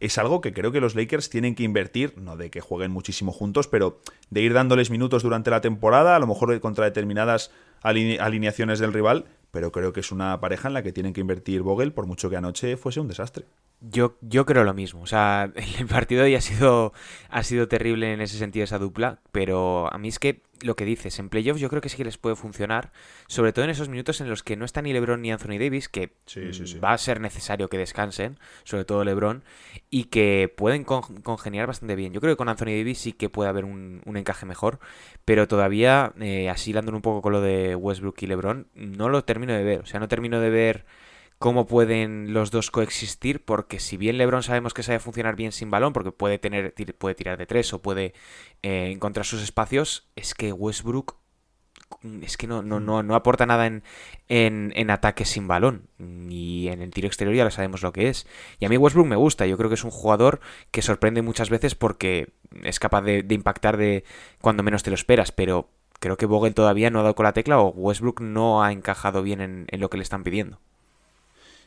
es 0.00 0.18
algo 0.18 0.40
que 0.40 0.52
creo 0.52 0.72
que 0.72 0.80
los 0.80 0.94
Lakers 0.94 1.30
tienen 1.30 1.54
que 1.54 1.62
invertir, 1.62 2.14
no 2.18 2.36
de 2.36 2.50
que 2.50 2.60
jueguen 2.60 2.90
muchísimo 2.90 3.32
juntos, 3.32 3.68
pero 3.68 4.00
de 4.30 4.40
ir 4.40 4.54
dándoles 4.54 4.90
minutos 4.90 5.22
durante 5.22 5.50
la 5.50 5.60
temporada, 5.60 6.16
a 6.16 6.18
lo 6.18 6.26
mejor 6.26 6.58
contra 6.60 6.86
determinadas 6.86 7.50
alineaciones 7.82 8.78
del 8.78 8.92
rival, 8.92 9.26
pero 9.50 9.72
creo 9.72 9.92
que 9.92 10.00
es 10.00 10.10
una 10.10 10.40
pareja 10.40 10.68
en 10.68 10.74
la 10.74 10.82
que 10.82 10.92
tienen 10.92 11.12
que 11.12 11.20
invertir 11.20 11.62
Vogel, 11.62 11.92
por 11.92 12.06
mucho 12.06 12.30
que 12.30 12.36
anoche 12.36 12.76
fuese 12.76 13.00
un 13.00 13.08
desastre. 13.08 13.44
Yo, 13.80 14.18
yo 14.20 14.44
creo 14.46 14.64
lo 14.64 14.74
mismo. 14.74 15.02
O 15.02 15.06
sea, 15.06 15.52
el 15.78 15.86
partido 15.86 16.24
hoy 16.24 16.34
ha 16.34 16.40
sido, 16.40 16.92
ha 17.28 17.42
sido 17.42 17.68
terrible 17.68 18.12
en 18.12 18.20
ese 18.20 18.38
sentido 18.38 18.64
esa 18.64 18.78
dupla, 18.78 19.20
pero 19.32 19.92
a 19.92 19.98
mí 19.98 20.08
es 20.08 20.18
que 20.18 20.42
lo 20.62 20.76
que 20.76 20.84
dices, 20.84 21.18
en 21.18 21.28
playoffs 21.28 21.60
yo 21.60 21.68
creo 21.70 21.80
que 21.80 21.88
sí 21.88 21.96
que 21.96 22.04
les 22.04 22.18
puede 22.18 22.36
funcionar, 22.36 22.92
sobre 23.26 23.52
todo 23.52 23.64
en 23.64 23.70
esos 23.70 23.88
minutos 23.88 24.20
en 24.20 24.28
los 24.28 24.42
que 24.42 24.56
no 24.56 24.64
está 24.64 24.82
ni 24.82 24.92
LeBron 24.92 25.22
ni 25.22 25.32
Anthony 25.32 25.58
Davis, 25.58 25.88
que 25.88 26.12
va 26.84 26.92
a 26.92 26.98
ser 26.98 27.20
necesario 27.20 27.68
que 27.68 27.78
descansen, 27.78 28.38
sobre 28.64 28.84
todo 28.84 29.04
LeBron, 29.04 29.44
y 29.88 30.04
que 30.04 30.52
pueden 30.54 30.84
congeniar 30.84 31.66
bastante 31.66 31.96
bien. 31.96 32.12
Yo 32.12 32.20
creo 32.20 32.34
que 32.34 32.36
con 32.36 32.48
Anthony 32.48 32.76
Davis 32.76 32.98
sí 32.98 33.12
que 33.12 33.30
puede 33.30 33.48
haber 33.48 33.64
un, 33.64 34.02
encaje 34.14 34.44
mejor, 34.44 34.80
pero 35.24 35.48
todavía, 35.48 36.12
eh, 36.20 36.50
así 36.50 36.74
un 36.74 37.02
poco 37.02 37.22
con 37.22 37.32
lo 37.32 37.40
de 37.40 37.74
Westbrook 37.74 38.16
y 38.22 38.26
LeBron, 38.26 38.68
no 38.74 39.08
lo 39.08 39.24
termino 39.24 39.54
de 39.54 39.64
ver. 39.64 39.80
O 39.80 39.86
sea, 39.86 40.00
no 40.00 40.08
termino 40.08 40.40
de 40.40 40.50
ver 40.50 40.84
cómo 41.40 41.66
pueden 41.66 42.34
los 42.34 42.50
dos 42.50 42.70
coexistir, 42.70 43.42
porque 43.42 43.80
si 43.80 43.96
bien 43.96 44.18
LeBron 44.18 44.42
sabemos 44.42 44.74
que 44.74 44.82
sabe 44.82 44.98
funcionar 44.98 45.36
bien 45.36 45.52
sin 45.52 45.70
balón, 45.70 45.94
porque 45.94 46.12
puede 46.12 46.38
tener 46.38 46.74
puede 46.98 47.14
tirar 47.14 47.38
de 47.38 47.46
tres 47.46 47.72
o 47.72 47.80
puede 47.80 48.12
eh, 48.62 48.90
encontrar 48.92 49.24
sus 49.24 49.42
espacios, 49.42 50.06
es 50.16 50.34
que 50.34 50.52
Westbrook 50.52 51.16
mm, 52.02 52.24
es 52.24 52.36
que 52.36 52.46
no, 52.46 52.62
no, 52.62 52.78
no, 52.78 53.02
no 53.02 53.14
aporta 53.14 53.46
nada 53.46 53.66
en, 53.66 53.82
en, 54.28 54.90
ataque 54.90 55.24
sin 55.24 55.48
balón. 55.48 55.88
Y 56.28 56.68
en 56.68 56.82
el 56.82 56.90
tiro 56.90 57.06
exterior 57.06 57.34
ya 57.34 57.44
lo 57.44 57.50
sabemos 57.50 57.82
lo 57.82 57.92
que 57.94 58.08
es. 58.10 58.26
Y 58.58 58.66
a 58.66 58.68
mí 58.68 58.76
Westbrook 58.76 59.06
me 59.06 59.16
gusta. 59.16 59.46
Yo 59.46 59.56
creo 59.56 59.70
que 59.70 59.76
es 59.76 59.84
un 59.84 59.90
jugador 59.90 60.40
que 60.70 60.82
sorprende 60.82 61.22
muchas 61.22 61.48
veces 61.48 61.74
porque 61.74 62.34
es 62.62 62.78
capaz 62.78 63.00
de, 63.00 63.24
impactar 63.30 63.78
de 63.78 64.04
cuando 64.42 64.62
menos 64.62 64.82
te 64.82 64.90
lo 64.90 64.94
esperas. 64.94 65.32
Pero 65.32 65.70
creo 66.00 66.18
que 66.18 66.26
Vogel 66.26 66.54
todavía 66.54 66.90
no 66.90 67.00
ha 67.00 67.02
dado 67.02 67.14
con 67.14 67.24
la 67.24 67.32
tecla 67.32 67.60
o 67.60 67.68
Westbrook 67.70 68.20
no 68.20 68.62
ha 68.62 68.72
encajado 68.72 69.22
bien 69.22 69.40
en 69.40 69.80
lo 69.80 69.88
que 69.88 69.96
le 69.96 70.02
están 70.02 70.22
pidiendo. 70.22 70.60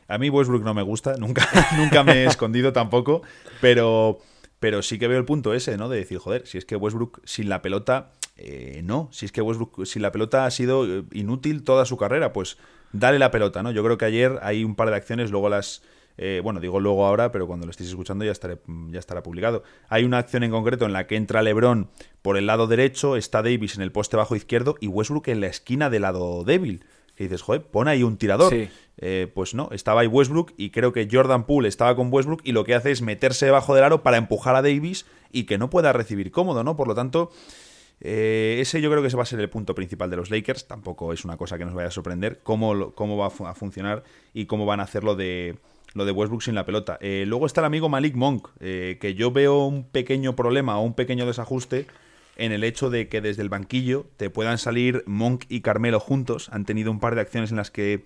A 0.08 0.18
mí 0.18 0.30
Westbrook 0.30 0.62
no 0.62 0.74
me 0.74 0.82
gusta, 0.82 1.16
nunca, 1.16 1.48
nunca 1.76 2.04
me 2.04 2.22
he 2.22 2.24
escondido 2.26 2.72
tampoco, 2.72 3.22
pero, 3.60 4.18
pero 4.60 4.82
sí 4.82 4.98
que 4.98 5.08
veo 5.08 5.18
el 5.18 5.24
punto 5.24 5.54
ese, 5.54 5.76
¿no? 5.76 5.88
De 5.88 5.98
decir, 5.98 6.18
joder, 6.18 6.46
si 6.46 6.58
es 6.58 6.64
que 6.64 6.76
Westbrook 6.76 7.20
sin 7.24 7.48
la 7.48 7.62
pelota, 7.62 8.12
eh, 8.36 8.82
no, 8.84 9.08
si 9.12 9.26
es 9.26 9.32
que 9.32 9.42
Westbrook 9.42 9.86
sin 9.86 10.02
la 10.02 10.12
pelota 10.12 10.46
ha 10.46 10.50
sido 10.50 10.86
eh, 10.86 11.04
inútil 11.12 11.64
toda 11.64 11.84
su 11.84 11.96
carrera, 11.96 12.32
pues 12.32 12.58
dale 12.92 13.18
la 13.18 13.30
pelota, 13.30 13.62
¿no? 13.62 13.70
Yo 13.70 13.82
creo 13.82 13.98
que 13.98 14.04
ayer 14.04 14.38
hay 14.42 14.64
un 14.64 14.74
par 14.74 14.90
de 14.90 14.96
acciones, 14.96 15.30
luego 15.30 15.48
las... 15.48 15.82
Eh, 16.16 16.40
bueno, 16.44 16.60
digo 16.60 16.78
luego 16.78 17.04
ahora, 17.06 17.32
pero 17.32 17.48
cuando 17.48 17.66
lo 17.66 17.72
estéis 17.72 17.90
escuchando 17.90 18.24
ya, 18.24 18.30
estaré, 18.30 18.60
ya 18.90 19.00
estará 19.00 19.24
publicado. 19.24 19.64
Hay 19.88 20.04
una 20.04 20.18
acción 20.18 20.44
en 20.44 20.52
concreto 20.52 20.86
en 20.86 20.92
la 20.92 21.08
que 21.08 21.16
entra 21.16 21.42
Lebron 21.42 21.90
por 22.22 22.36
el 22.36 22.46
lado 22.46 22.68
derecho, 22.68 23.16
está 23.16 23.42
Davis 23.42 23.74
en 23.74 23.82
el 23.82 23.90
poste 23.90 24.16
bajo 24.16 24.36
izquierdo 24.36 24.76
y 24.80 24.86
Westbrook 24.86 25.26
en 25.26 25.40
la 25.40 25.48
esquina 25.48 25.90
del 25.90 26.02
lado 26.02 26.44
débil 26.44 26.84
que 27.16 27.24
dices, 27.24 27.42
joder, 27.42 27.62
pon 27.62 27.88
ahí 27.88 28.02
un 28.02 28.16
tirador. 28.16 28.52
Eh, 28.98 29.30
pues 29.34 29.54
no, 29.54 29.68
estaba 29.72 30.02
ahí 30.02 30.06
Westbrook 30.06 30.52
y 30.56 30.70
creo 30.70 30.92
que 30.92 31.08
Jordan 31.10 31.46
Poole 31.46 31.68
estaba 31.68 31.96
con 31.96 32.12
Westbrook 32.12 32.42
y 32.44 32.52
lo 32.52 32.64
que 32.64 32.74
hace 32.74 32.92
es 32.92 33.02
meterse 33.02 33.46
debajo 33.46 33.74
del 33.74 33.84
aro 33.84 34.02
para 34.02 34.16
empujar 34.16 34.54
a 34.54 34.62
Davis 34.62 35.06
y 35.32 35.44
que 35.44 35.58
no 35.58 35.68
pueda 35.68 35.92
recibir 35.92 36.30
cómodo, 36.30 36.62
¿no? 36.62 36.76
Por 36.76 36.86
lo 36.86 36.94
tanto, 36.94 37.30
eh, 38.00 38.58
ese 38.60 38.80
yo 38.80 38.90
creo 38.90 39.02
que 39.02 39.08
ese 39.08 39.16
va 39.16 39.24
a 39.24 39.26
ser 39.26 39.40
el 39.40 39.50
punto 39.50 39.74
principal 39.74 40.10
de 40.10 40.16
los 40.16 40.30
Lakers. 40.30 40.66
Tampoco 40.68 41.12
es 41.12 41.24
una 41.24 41.36
cosa 41.36 41.58
que 41.58 41.64
nos 41.64 41.74
vaya 41.74 41.88
a 41.88 41.92
sorprender 41.92 42.40
cómo, 42.42 42.92
cómo 42.92 43.16
va 43.16 43.26
a 43.26 43.54
funcionar 43.54 44.04
y 44.32 44.46
cómo 44.46 44.64
van 44.64 44.80
a 44.80 44.84
hacer 44.84 45.02
lo 45.02 45.16
de, 45.16 45.56
lo 45.94 46.04
de 46.04 46.12
Westbrook 46.12 46.42
sin 46.42 46.54
la 46.54 46.64
pelota. 46.64 46.98
Eh, 47.00 47.24
luego 47.26 47.46
está 47.46 47.60
el 47.60 47.66
amigo 47.66 47.88
Malik 47.88 48.14
Monk, 48.14 48.48
que 48.58 49.14
yo 49.16 49.32
veo 49.32 49.66
un 49.66 49.84
pequeño 49.84 50.36
problema 50.36 50.78
o 50.78 50.82
un 50.82 50.94
pequeño 50.94 51.26
desajuste 51.26 51.86
en 52.36 52.52
el 52.52 52.64
hecho 52.64 52.90
de 52.90 53.08
que 53.08 53.20
desde 53.20 53.42
el 53.42 53.48
banquillo 53.48 54.06
te 54.16 54.30
puedan 54.30 54.58
salir 54.58 55.02
Monk 55.06 55.44
y 55.48 55.60
Carmelo 55.60 56.00
juntos. 56.00 56.48
Han 56.52 56.64
tenido 56.64 56.90
un 56.90 57.00
par 57.00 57.14
de 57.14 57.20
acciones 57.20 57.50
en 57.50 57.56
las 57.56 57.70
que 57.70 58.04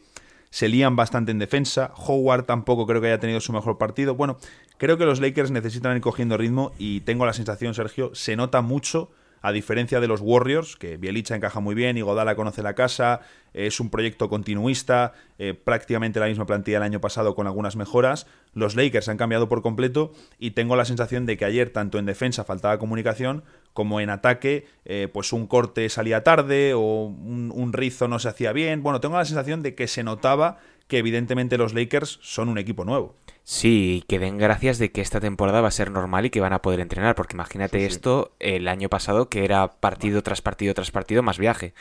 se 0.51 0.69
lían 0.69 0.97
bastante 0.97 1.31
en 1.31 1.39
defensa. 1.39 1.93
Howard 1.97 2.45
tampoco 2.45 2.87
creo 2.87 3.01
que 3.01 3.09
haya 3.09 3.21
tenido 3.21 3.41
su 3.41 3.53
mejor 3.53 3.79
partido. 3.79 4.15
Bueno, 4.15 4.39
creo 4.77 4.99
que 4.99 5.05
los 5.05 5.21
Lakers 5.21 5.51
necesitan 5.51 5.97
ir 5.97 6.03
cogiendo 6.03 6.37
ritmo 6.37 6.73
y 6.79 7.01
tengo 7.01 7.27
la 7.27 7.33
sensación, 7.33 7.75
Sergio, 7.75 8.15
se 8.15 8.37
nota 8.37 8.61
mucho 8.63 9.11
a 9.43 9.53
diferencia 9.53 10.01
de 10.01 10.09
los 10.09 10.21
Warriors, 10.21 10.77
que 10.77 10.97
Bielicha 10.97 11.37
encaja 11.37 11.61
muy 11.61 11.75
bien, 11.75 11.97
y 11.97 12.03
Godala 12.03 12.37
conoce 12.37 12.63
la 12.63 12.75
casa, 12.75 13.21
es 13.55 13.81
un 13.81 13.91
proyecto 13.91 14.29
continuista, 14.29 15.13
eh, 15.39 15.55
prácticamente 15.55 16.21
la 16.21 16.27
misma 16.27 16.47
plantilla 16.47 16.79
del 16.79 16.85
año 16.85 17.01
pasado 17.01 17.35
con 17.35 17.47
algunas 17.47 17.77
mejoras, 17.77 18.27
los 18.55 18.77
Lakers 18.77 19.09
han 19.09 19.17
cambiado 19.17 19.49
por 19.49 19.63
completo 19.63 20.13
y 20.39 20.53
tengo 20.53 20.77
la 20.77 20.85
sensación 20.85 21.27
de 21.27 21.37
que 21.37 21.45
ayer 21.45 21.71
tanto 21.71 21.99
en 21.99 22.07
defensa 22.07 22.45
faltaba 22.45 22.79
comunicación 22.79 23.45
como 23.73 24.01
en 24.01 24.11
ataque, 24.11 24.67
eh, 24.85 25.09
pues 25.13 25.33
un 25.33 25.47
corte 25.47 25.89
salía 25.89 26.25
tarde 26.25 26.75
o 26.75 27.05
un, 27.05 27.53
un 27.55 27.73
rizo 27.73 28.09
no 28.09 28.19
se 28.19 28.29
hacía 28.29 28.53
bien. 28.53 28.83
Bueno, 28.83 29.01
tengo 29.01 29.17
la 29.17 29.25
sensación 29.25 29.63
de 29.63 29.75
que 29.75 29.87
se 29.87 30.03
notaba 30.03 30.59
que 30.89 30.99
evidentemente 30.99 31.59
los 31.59 31.75
Lakers 31.75 32.19
son 32.23 32.49
un 32.49 32.59
equipo 32.59 32.85
nuevo. 32.85 33.15
Sí, 33.45 34.05
que 34.09 34.19
den 34.19 34.37
gracias 34.37 34.79
de 34.79 34.91
que 34.91 35.01
esta 35.01 35.21
temporada 35.21 35.61
va 35.61 35.69
a 35.69 35.71
ser 35.71 35.91
normal 35.91 36.27
y 36.27 36.31
que 36.31 36.41
van 36.41 36.53
a 36.53 36.61
poder 36.61 36.81
entrenar, 36.81 37.15
porque 37.15 37.35
imagínate 37.35 37.87
esto 37.87 38.33
el 38.41 38.69
año 38.69 38.89
pasado 38.89 39.29
que 39.29 39.45
era 39.45 39.69
partido 39.69 40.23
tras 40.23 40.43
partido 40.43 40.75
tras 40.75 40.91
partido 40.91 41.23
más 41.23 41.39
viaje. 41.39 41.73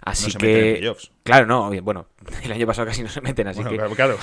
Así 0.00 0.32
que 0.32 0.94
claro, 1.24 1.46
no, 1.46 1.70
bueno, 1.82 2.06
el 2.44 2.52
año 2.52 2.66
pasado 2.66 2.86
casi 2.86 3.02
no 3.02 3.08
se 3.08 3.20
meten, 3.20 3.48
así 3.48 3.62
bueno, 3.62 3.88
que 3.88 3.94
claro. 3.96 4.16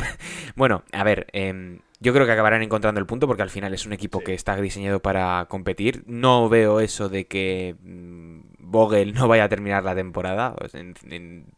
bueno, 0.56 0.84
a 0.92 1.02
ver, 1.02 1.26
eh, 1.32 1.80
yo 2.00 2.12
creo 2.12 2.26
que 2.26 2.32
acabarán 2.32 2.62
encontrando 2.62 3.00
el 3.00 3.06
punto 3.06 3.26
porque 3.26 3.42
al 3.42 3.50
final 3.50 3.72
es 3.72 3.86
un 3.86 3.92
equipo 3.92 4.20
que 4.20 4.34
está 4.34 4.56
diseñado 4.56 5.00
para 5.00 5.46
competir. 5.48 6.02
No 6.06 6.48
veo 6.48 6.80
eso 6.80 7.08
de 7.08 7.26
que 7.26 7.74
mm, 7.80 8.40
Vogel 8.58 9.14
no 9.14 9.28
vaya 9.28 9.44
a 9.44 9.48
terminar 9.48 9.82
la 9.84 9.94
temporada. 9.94 10.54
En, 10.72 10.94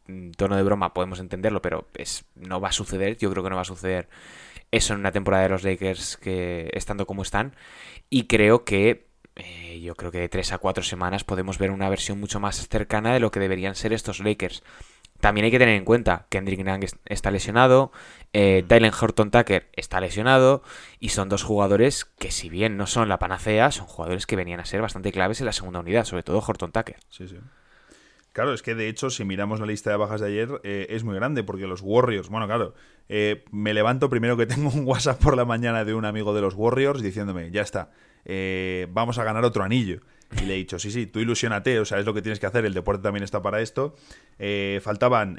en, 0.06 0.32
tono 0.32 0.56
de 0.56 0.62
broma 0.62 0.94
podemos 0.94 1.18
entenderlo, 1.18 1.60
pero 1.60 1.88
es, 1.94 2.24
no 2.36 2.60
va 2.60 2.68
a 2.68 2.72
suceder. 2.72 3.16
Yo 3.16 3.30
creo 3.30 3.42
que 3.42 3.50
no 3.50 3.56
va 3.56 3.62
a 3.62 3.64
suceder 3.64 4.08
eso 4.70 4.94
en 4.94 5.00
una 5.00 5.12
temporada 5.12 5.44
de 5.44 5.48
los 5.48 5.64
Lakers 5.64 6.16
que 6.16 6.70
estando 6.72 7.06
como 7.06 7.22
están. 7.22 7.56
Y 8.08 8.24
creo 8.24 8.64
que 8.64 9.08
eh, 9.34 9.80
yo 9.80 9.94
creo 9.94 10.12
que 10.12 10.18
de 10.18 10.28
3 10.28 10.52
a 10.52 10.58
4 10.58 10.84
semanas 10.84 11.24
podemos 11.24 11.58
ver 11.58 11.70
una 11.70 11.88
versión 11.88 12.20
mucho 12.20 12.40
más 12.40 12.68
cercana 12.68 13.12
de 13.12 13.20
lo 13.20 13.30
que 13.30 13.40
deberían 13.40 13.74
ser 13.74 13.92
estos 13.92 14.20
Lakers. 14.20 14.62
También 15.20 15.46
hay 15.46 15.50
que 15.50 15.58
tener 15.58 15.74
en 15.74 15.84
cuenta 15.84 16.26
que 16.28 16.38
Kendrick 16.38 16.60
Nang 16.60 16.84
está 17.06 17.30
lesionado, 17.30 17.90
eh, 18.32 18.64
Dylan 18.68 18.92
Horton 18.98 19.30
Tucker 19.30 19.68
está 19.72 20.00
lesionado 20.00 20.62
y 21.00 21.10
son 21.10 21.28
dos 21.28 21.42
jugadores 21.42 22.04
que 22.04 22.30
si 22.30 22.48
bien 22.48 22.76
no 22.76 22.86
son 22.86 23.08
la 23.08 23.18
panacea, 23.18 23.70
son 23.70 23.86
jugadores 23.86 24.26
que 24.26 24.36
venían 24.36 24.60
a 24.60 24.64
ser 24.64 24.80
bastante 24.80 25.12
claves 25.12 25.40
en 25.40 25.46
la 25.46 25.52
segunda 25.52 25.80
unidad, 25.80 26.04
sobre 26.04 26.22
todo 26.22 26.42
Horton 26.46 26.72
Tucker. 26.72 26.96
Sí, 27.08 27.28
sí. 27.28 27.36
Claro, 28.38 28.54
es 28.54 28.62
que 28.62 28.76
de 28.76 28.88
hecho, 28.88 29.10
si 29.10 29.24
miramos 29.24 29.58
la 29.58 29.66
lista 29.66 29.90
de 29.90 29.96
bajas 29.96 30.20
de 30.20 30.28
ayer, 30.28 30.60
eh, 30.62 30.86
es 30.90 31.02
muy 31.02 31.16
grande, 31.16 31.42
porque 31.42 31.66
los 31.66 31.80
Warriors, 31.82 32.28
bueno, 32.28 32.46
claro, 32.46 32.72
eh, 33.08 33.44
me 33.50 33.74
levanto 33.74 34.08
primero 34.08 34.36
que 34.36 34.46
tengo 34.46 34.70
un 34.70 34.86
WhatsApp 34.86 35.20
por 35.20 35.36
la 35.36 35.44
mañana 35.44 35.84
de 35.84 35.92
un 35.92 36.04
amigo 36.04 36.32
de 36.32 36.42
los 36.42 36.54
Warriors 36.54 37.02
diciéndome, 37.02 37.50
ya 37.50 37.62
está, 37.62 37.90
eh, 38.24 38.86
vamos 38.90 39.18
a 39.18 39.24
ganar 39.24 39.44
otro 39.44 39.64
anillo. 39.64 40.02
Y 40.40 40.44
le 40.44 40.54
he 40.54 40.56
dicho, 40.58 40.78
sí, 40.78 40.92
sí, 40.92 41.06
tú 41.06 41.18
ilusionate, 41.18 41.80
o 41.80 41.84
sea, 41.84 41.98
es 41.98 42.06
lo 42.06 42.14
que 42.14 42.22
tienes 42.22 42.38
que 42.38 42.46
hacer, 42.46 42.64
el 42.64 42.74
deporte 42.74 43.02
también 43.02 43.24
está 43.24 43.42
para 43.42 43.60
esto. 43.60 43.96
faltaban 44.82 45.36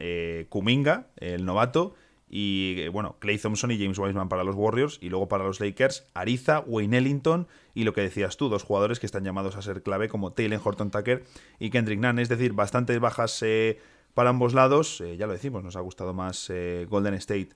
Kuminga, 0.49 1.07
el 1.15 1.45
novato, 1.45 1.95
y 2.29 2.87
bueno, 2.89 3.15
Clay 3.19 3.39
Thompson 3.39 3.71
y 3.71 3.79
James 3.79 3.97
Wiseman 3.97 4.29
para 4.29 4.43
los 4.43 4.55
Warriors 4.55 4.99
y 5.01 5.09
luego 5.09 5.27
para 5.27 5.43
los 5.43 5.59
Lakers, 5.59 6.07
Ariza, 6.13 6.59
Wayne 6.67 6.99
Ellington 6.99 7.47
y 7.73 7.85
lo 7.85 7.93
que 7.93 8.01
decías 8.01 8.37
tú, 8.37 8.49
dos 8.49 8.63
jugadores 8.63 8.99
que 8.99 9.07
están 9.07 9.23
llamados 9.23 9.55
a 9.55 9.63
ser 9.63 9.81
clave 9.81 10.09
como 10.09 10.31
Taylor 10.31 10.61
Horton 10.63 10.91
Tucker 10.91 11.25
y 11.57 11.71
Kendrick 11.71 11.99
Nunn, 11.99 12.19
es 12.19 12.29
decir, 12.29 12.53
bastantes 12.53 12.99
bajas 12.99 13.41
eh, 13.41 13.79
para 14.13 14.29
ambos 14.29 14.53
lados, 14.53 15.01
eh, 15.01 15.17
ya 15.17 15.25
lo 15.25 15.33
decimos, 15.33 15.63
nos 15.63 15.75
ha 15.75 15.79
gustado 15.79 16.13
más 16.13 16.51
eh, 16.51 16.85
Golden 16.87 17.15
State 17.15 17.49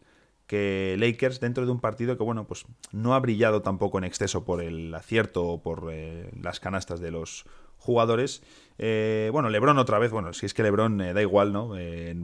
que 0.48 0.96
Lakers 1.00 1.40
dentro 1.40 1.66
de 1.66 1.72
un 1.72 1.80
partido 1.80 2.18
que 2.18 2.24
bueno, 2.24 2.48
pues 2.48 2.66
no 2.92 3.14
ha 3.14 3.20
brillado 3.20 3.62
tampoco 3.62 4.00
en 4.00 4.04
exceso 4.04 4.44
por 4.44 4.62
el 4.62 4.94
acierto 4.94 5.46
o 5.46 5.62
por 5.62 5.94
las 6.42 6.60
canastas 6.60 7.00
de 7.00 7.12
los 7.12 7.46
jugadores. 7.78 8.44
bueno, 8.78 9.50
Lebron 9.50 9.78
otra 9.78 10.00
vez, 10.00 10.12
bueno, 10.12 10.34
si 10.34 10.46
es 10.46 10.54
que 10.54 10.62
Lebron 10.62 10.98
da 10.98 11.22
igual, 11.22 11.54
¿no? 11.54 11.76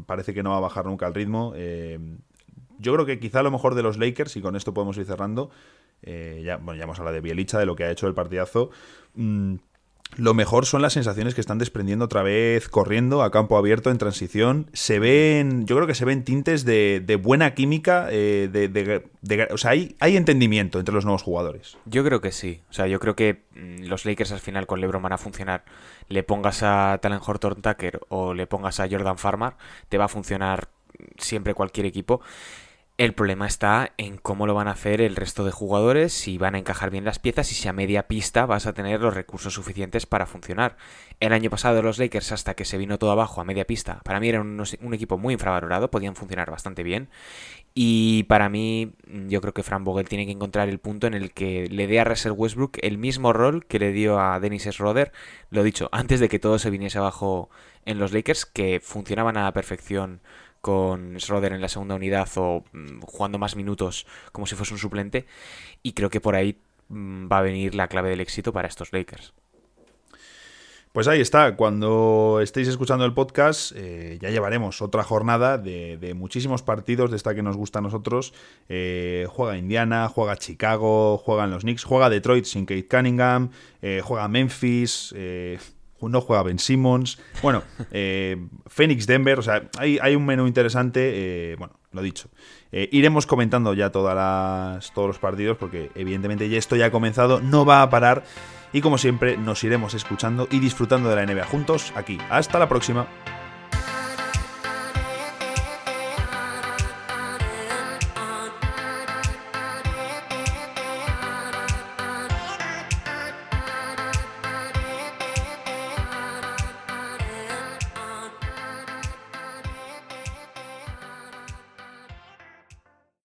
parece 0.05 0.33
que 0.33 0.43
no 0.43 0.49
va 0.49 0.57
a 0.57 0.61
bajar 0.61 0.85
nunca 0.85 1.07
el 1.07 1.13
ritmo 1.13 1.53
yo 2.79 2.93
creo 2.93 3.05
que 3.05 3.19
quizá 3.19 3.43
lo 3.43 3.51
mejor 3.51 3.75
de 3.75 3.83
los 3.83 3.97
Lakers, 3.97 4.35
y 4.37 4.41
con 4.41 4.55
esto 4.55 4.73
podemos 4.73 4.97
ir 4.97 5.05
cerrando, 5.05 5.51
eh, 6.01 6.41
ya, 6.43 6.57
bueno, 6.57 6.77
ya 6.77 6.85
hemos 6.85 6.97
hablado 6.99 7.15
de 7.15 7.21
Bielicha, 7.21 7.59
de 7.59 7.65
lo 7.65 7.75
que 7.75 7.83
ha 7.83 7.91
hecho 7.91 8.07
el 8.07 8.13
partidazo. 8.13 8.71
Mm, 9.15 9.55
lo 10.15 10.33
mejor 10.33 10.65
son 10.65 10.81
las 10.81 10.93
sensaciones 10.93 11.35
que 11.35 11.41
están 11.41 11.59
desprendiendo 11.59 12.05
otra 12.05 12.23
vez 12.23 12.67
corriendo 12.67 13.21
a 13.21 13.31
campo 13.31 13.57
abierto 13.57 13.91
en 13.91 13.99
transición. 13.99 14.67
Se 14.73 14.97
ven, 14.97 15.67
yo 15.67 15.75
creo 15.75 15.87
que 15.87 15.93
se 15.93 16.03
ven 16.03 16.23
tintes 16.23 16.65
de, 16.65 17.19
buena 17.21 17.53
química, 17.53 18.07
eh, 18.09 18.49
de, 18.51 19.47
o 19.51 19.57
sea, 19.57 19.71
hay, 19.71 19.95
hay 19.99 20.17
entendimiento 20.17 20.79
entre 20.79 20.95
los 20.95 21.05
nuevos 21.05 21.21
jugadores. 21.21 21.77
Yo 21.85 22.03
creo 22.03 22.21
que 22.21 22.31
sí. 22.31 22.61
O 22.71 22.73
sea, 22.73 22.87
yo 22.87 22.99
creo 22.99 23.15
que 23.15 23.43
mm, 23.53 23.85
los 23.85 24.05
Lakers 24.05 24.31
al 24.31 24.39
final 24.39 24.65
con 24.65 24.81
LeBron 24.81 25.01
van 25.01 25.13
a 25.13 25.17
funcionar. 25.19 25.63
Le 26.07 26.23
pongas 26.23 26.63
a 26.63 26.97
Talent 27.01 27.23
Horton 27.25 27.61
Tucker 27.61 27.99
o 28.09 28.33
le 28.33 28.47
pongas 28.47 28.79
a 28.79 28.89
Jordan 28.89 29.17
Farmer, 29.17 29.53
te 29.89 29.99
va 29.99 30.05
a 30.05 30.09
funcionar 30.09 30.69
siempre 31.17 31.53
cualquier 31.53 31.85
equipo. 31.85 32.21
El 32.99 33.13
problema 33.13 33.47
está 33.47 33.93
en 33.95 34.17
cómo 34.17 34.45
lo 34.45 34.53
van 34.53 34.67
a 34.67 34.71
hacer 34.71 34.99
el 34.99 35.15
resto 35.15 35.45
de 35.45 35.51
jugadores, 35.51 36.11
si 36.11 36.37
van 36.37 36.55
a 36.55 36.57
encajar 36.57 36.89
bien 36.89 37.05
las 37.05 37.17
piezas 37.17 37.49
y 37.49 37.55
si 37.55 37.69
a 37.69 37.71
media 37.71 38.09
pista 38.09 38.45
vas 38.45 38.65
a 38.65 38.73
tener 38.73 38.99
los 38.99 39.13
recursos 39.13 39.53
suficientes 39.53 40.05
para 40.05 40.25
funcionar. 40.25 40.75
El 41.21 41.31
año 41.31 41.49
pasado 41.49 41.81
los 41.81 41.97
Lakers, 41.97 42.33
hasta 42.33 42.55
que 42.55 42.65
se 42.65 42.77
vino 42.77 42.99
todo 42.99 43.11
abajo 43.11 43.39
a 43.39 43.45
media 43.45 43.65
pista, 43.65 44.01
para 44.03 44.19
mí 44.19 44.27
era 44.27 44.41
un, 44.41 44.93
equipo 44.93 45.17
muy 45.17 45.35
infravalorado, 45.35 45.89
podían 45.89 46.17
funcionar 46.17 46.51
bastante 46.51 46.83
bien. 46.83 47.07
Y 47.73 48.23
para 48.23 48.49
mí, 48.49 48.91
yo 49.29 49.39
creo 49.39 49.53
que 49.53 49.63
Frank 49.63 49.85
Vogel 49.85 50.09
tiene 50.09 50.25
que 50.25 50.33
encontrar 50.33 50.67
el 50.67 50.79
punto 50.79 51.07
en 51.07 51.13
el 51.13 51.31
que 51.31 51.69
le 51.69 51.87
dé 51.87 52.01
a 52.01 52.03
Russell 52.03 52.33
Westbrook 52.33 52.79
el 52.81 52.97
mismo 52.97 53.31
rol 53.31 53.65
que 53.65 53.79
le 53.79 53.93
dio 53.93 54.19
a 54.19 54.41
Dennis 54.41 54.67
Schroeder, 54.69 55.13
lo 55.51 55.63
dicho, 55.63 55.87
antes 55.93 56.19
de 56.19 56.27
que 56.27 56.39
todo 56.39 56.59
se 56.59 56.69
viniese 56.69 56.97
abajo 56.97 57.49
en 57.85 57.97
los 57.97 58.11
Lakers, 58.11 58.45
que 58.45 58.81
funcionaban 58.83 59.37
a 59.37 59.43
la 59.43 59.53
perfección 59.53 60.19
con 60.61 61.19
Schroeder 61.19 61.53
en 61.53 61.61
la 61.61 61.69
segunda 61.69 61.95
unidad 61.95 62.29
o 62.35 62.63
mm, 62.71 63.01
jugando 63.01 63.37
más 63.37 63.55
minutos 63.55 64.05
como 64.31 64.47
si 64.47 64.55
fuese 64.55 64.73
un 64.73 64.79
suplente. 64.79 65.25
Y 65.83 65.93
creo 65.93 66.09
que 66.09 66.21
por 66.21 66.35
ahí 66.35 66.59
mm, 66.89 67.27
va 67.31 67.39
a 67.39 67.41
venir 67.41 67.75
la 67.75 67.87
clave 67.87 68.09
del 68.09 68.21
éxito 68.21 68.53
para 68.53 68.67
estos 68.67 68.93
Lakers. 68.93 69.33
Pues 70.91 71.07
ahí 71.07 71.21
está, 71.21 71.55
cuando 71.55 72.39
estéis 72.41 72.67
escuchando 72.67 73.05
el 73.05 73.13
podcast 73.13 73.73
eh, 73.75 74.17
ya 74.19 74.31
llevaremos 74.31 74.81
otra 74.81 75.03
jornada 75.03 75.59
de, 75.59 76.13
muchísimos 76.15 76.63
partidos 76.63 77.11
de 77.11 77.17
esta 77.17 77.35
que 77.35 77.43
nos 77.43 77.55
gusta 77.55 77.77
a 77.77 77.83
nosotros. 77.83 78.33
Eh, 78.69 79.27
juega 79.29 79.55
Indiana, 79.55 80.09
juega 80.09 80.35
Chicago, 80.35 81.19
juegan 81.19 81.51
los 81.51 81.61
Knicks, 81.61 81.83
juega 81.83 82.09
Detroit 82.09 82.45
sin 82.45 82.65
Kate 82.65 82.87
Cunningham, 82.87 83.51
eh, 83.83 84.01
juega 84.03 84.27
Memphis, 84.27 85.13
no 86.01 86.21
juega 86.21 86.43
Ben 86.43 86.59
Simmons. 86.59 87.19
Bueno, 87.41 87.63
eh, 87.91 88.37
Phoenix 88.67 89.07
Denver, 89.07 89.39
o 89.39 89.41
sea, 89.41 89.69
hay, 89.77 89.99
hay 90.01 90.15
un 90.15 90.25
menú 90.25 90.47
interesante. 90.47 91.11
Eh, 91.13 91.55
bueno, 91.57 91.79
lo 91.91 92.01
dicho. 92.01 92.29
Eh, 92.71 92.87
iremos 92.91 93.25
comentando 93.25 93.73
ya 93.73 93.91
todas 93.91 94.15
las, 94.15 94.93
todos 94.93 95.07
los 95.07 95.19
partidos 95.19 95.57
porque 95.57 95.89
evidentemente 95.95 96.47
ya 96.49 96.57
esto 96.57 96.75
ya 96.75 96.85
ha 96.85 96.91
comenzado, 96.91 97.41
no 97.41 97.65
va 97.65 97.81
a 97.81 97.89
parar. 97.89 98.23
Y 98.71 98.81
como 98.81 98.99
siempre, 98.99 99.35
nos 99.35 99.63
iremos 99.63 99.95
escuchando 99.95 100.47
y 100.51 100.59
disfrutando 100.59 101.09
de 101.09 101.15
la 101.15 101.25
NBA 101.25 101.45
juntos 101.45 101.91
aquí. 101.95 102.19
Hasta 102.29 102.59
la 102.59 102.69
próxima. 102.69 103.07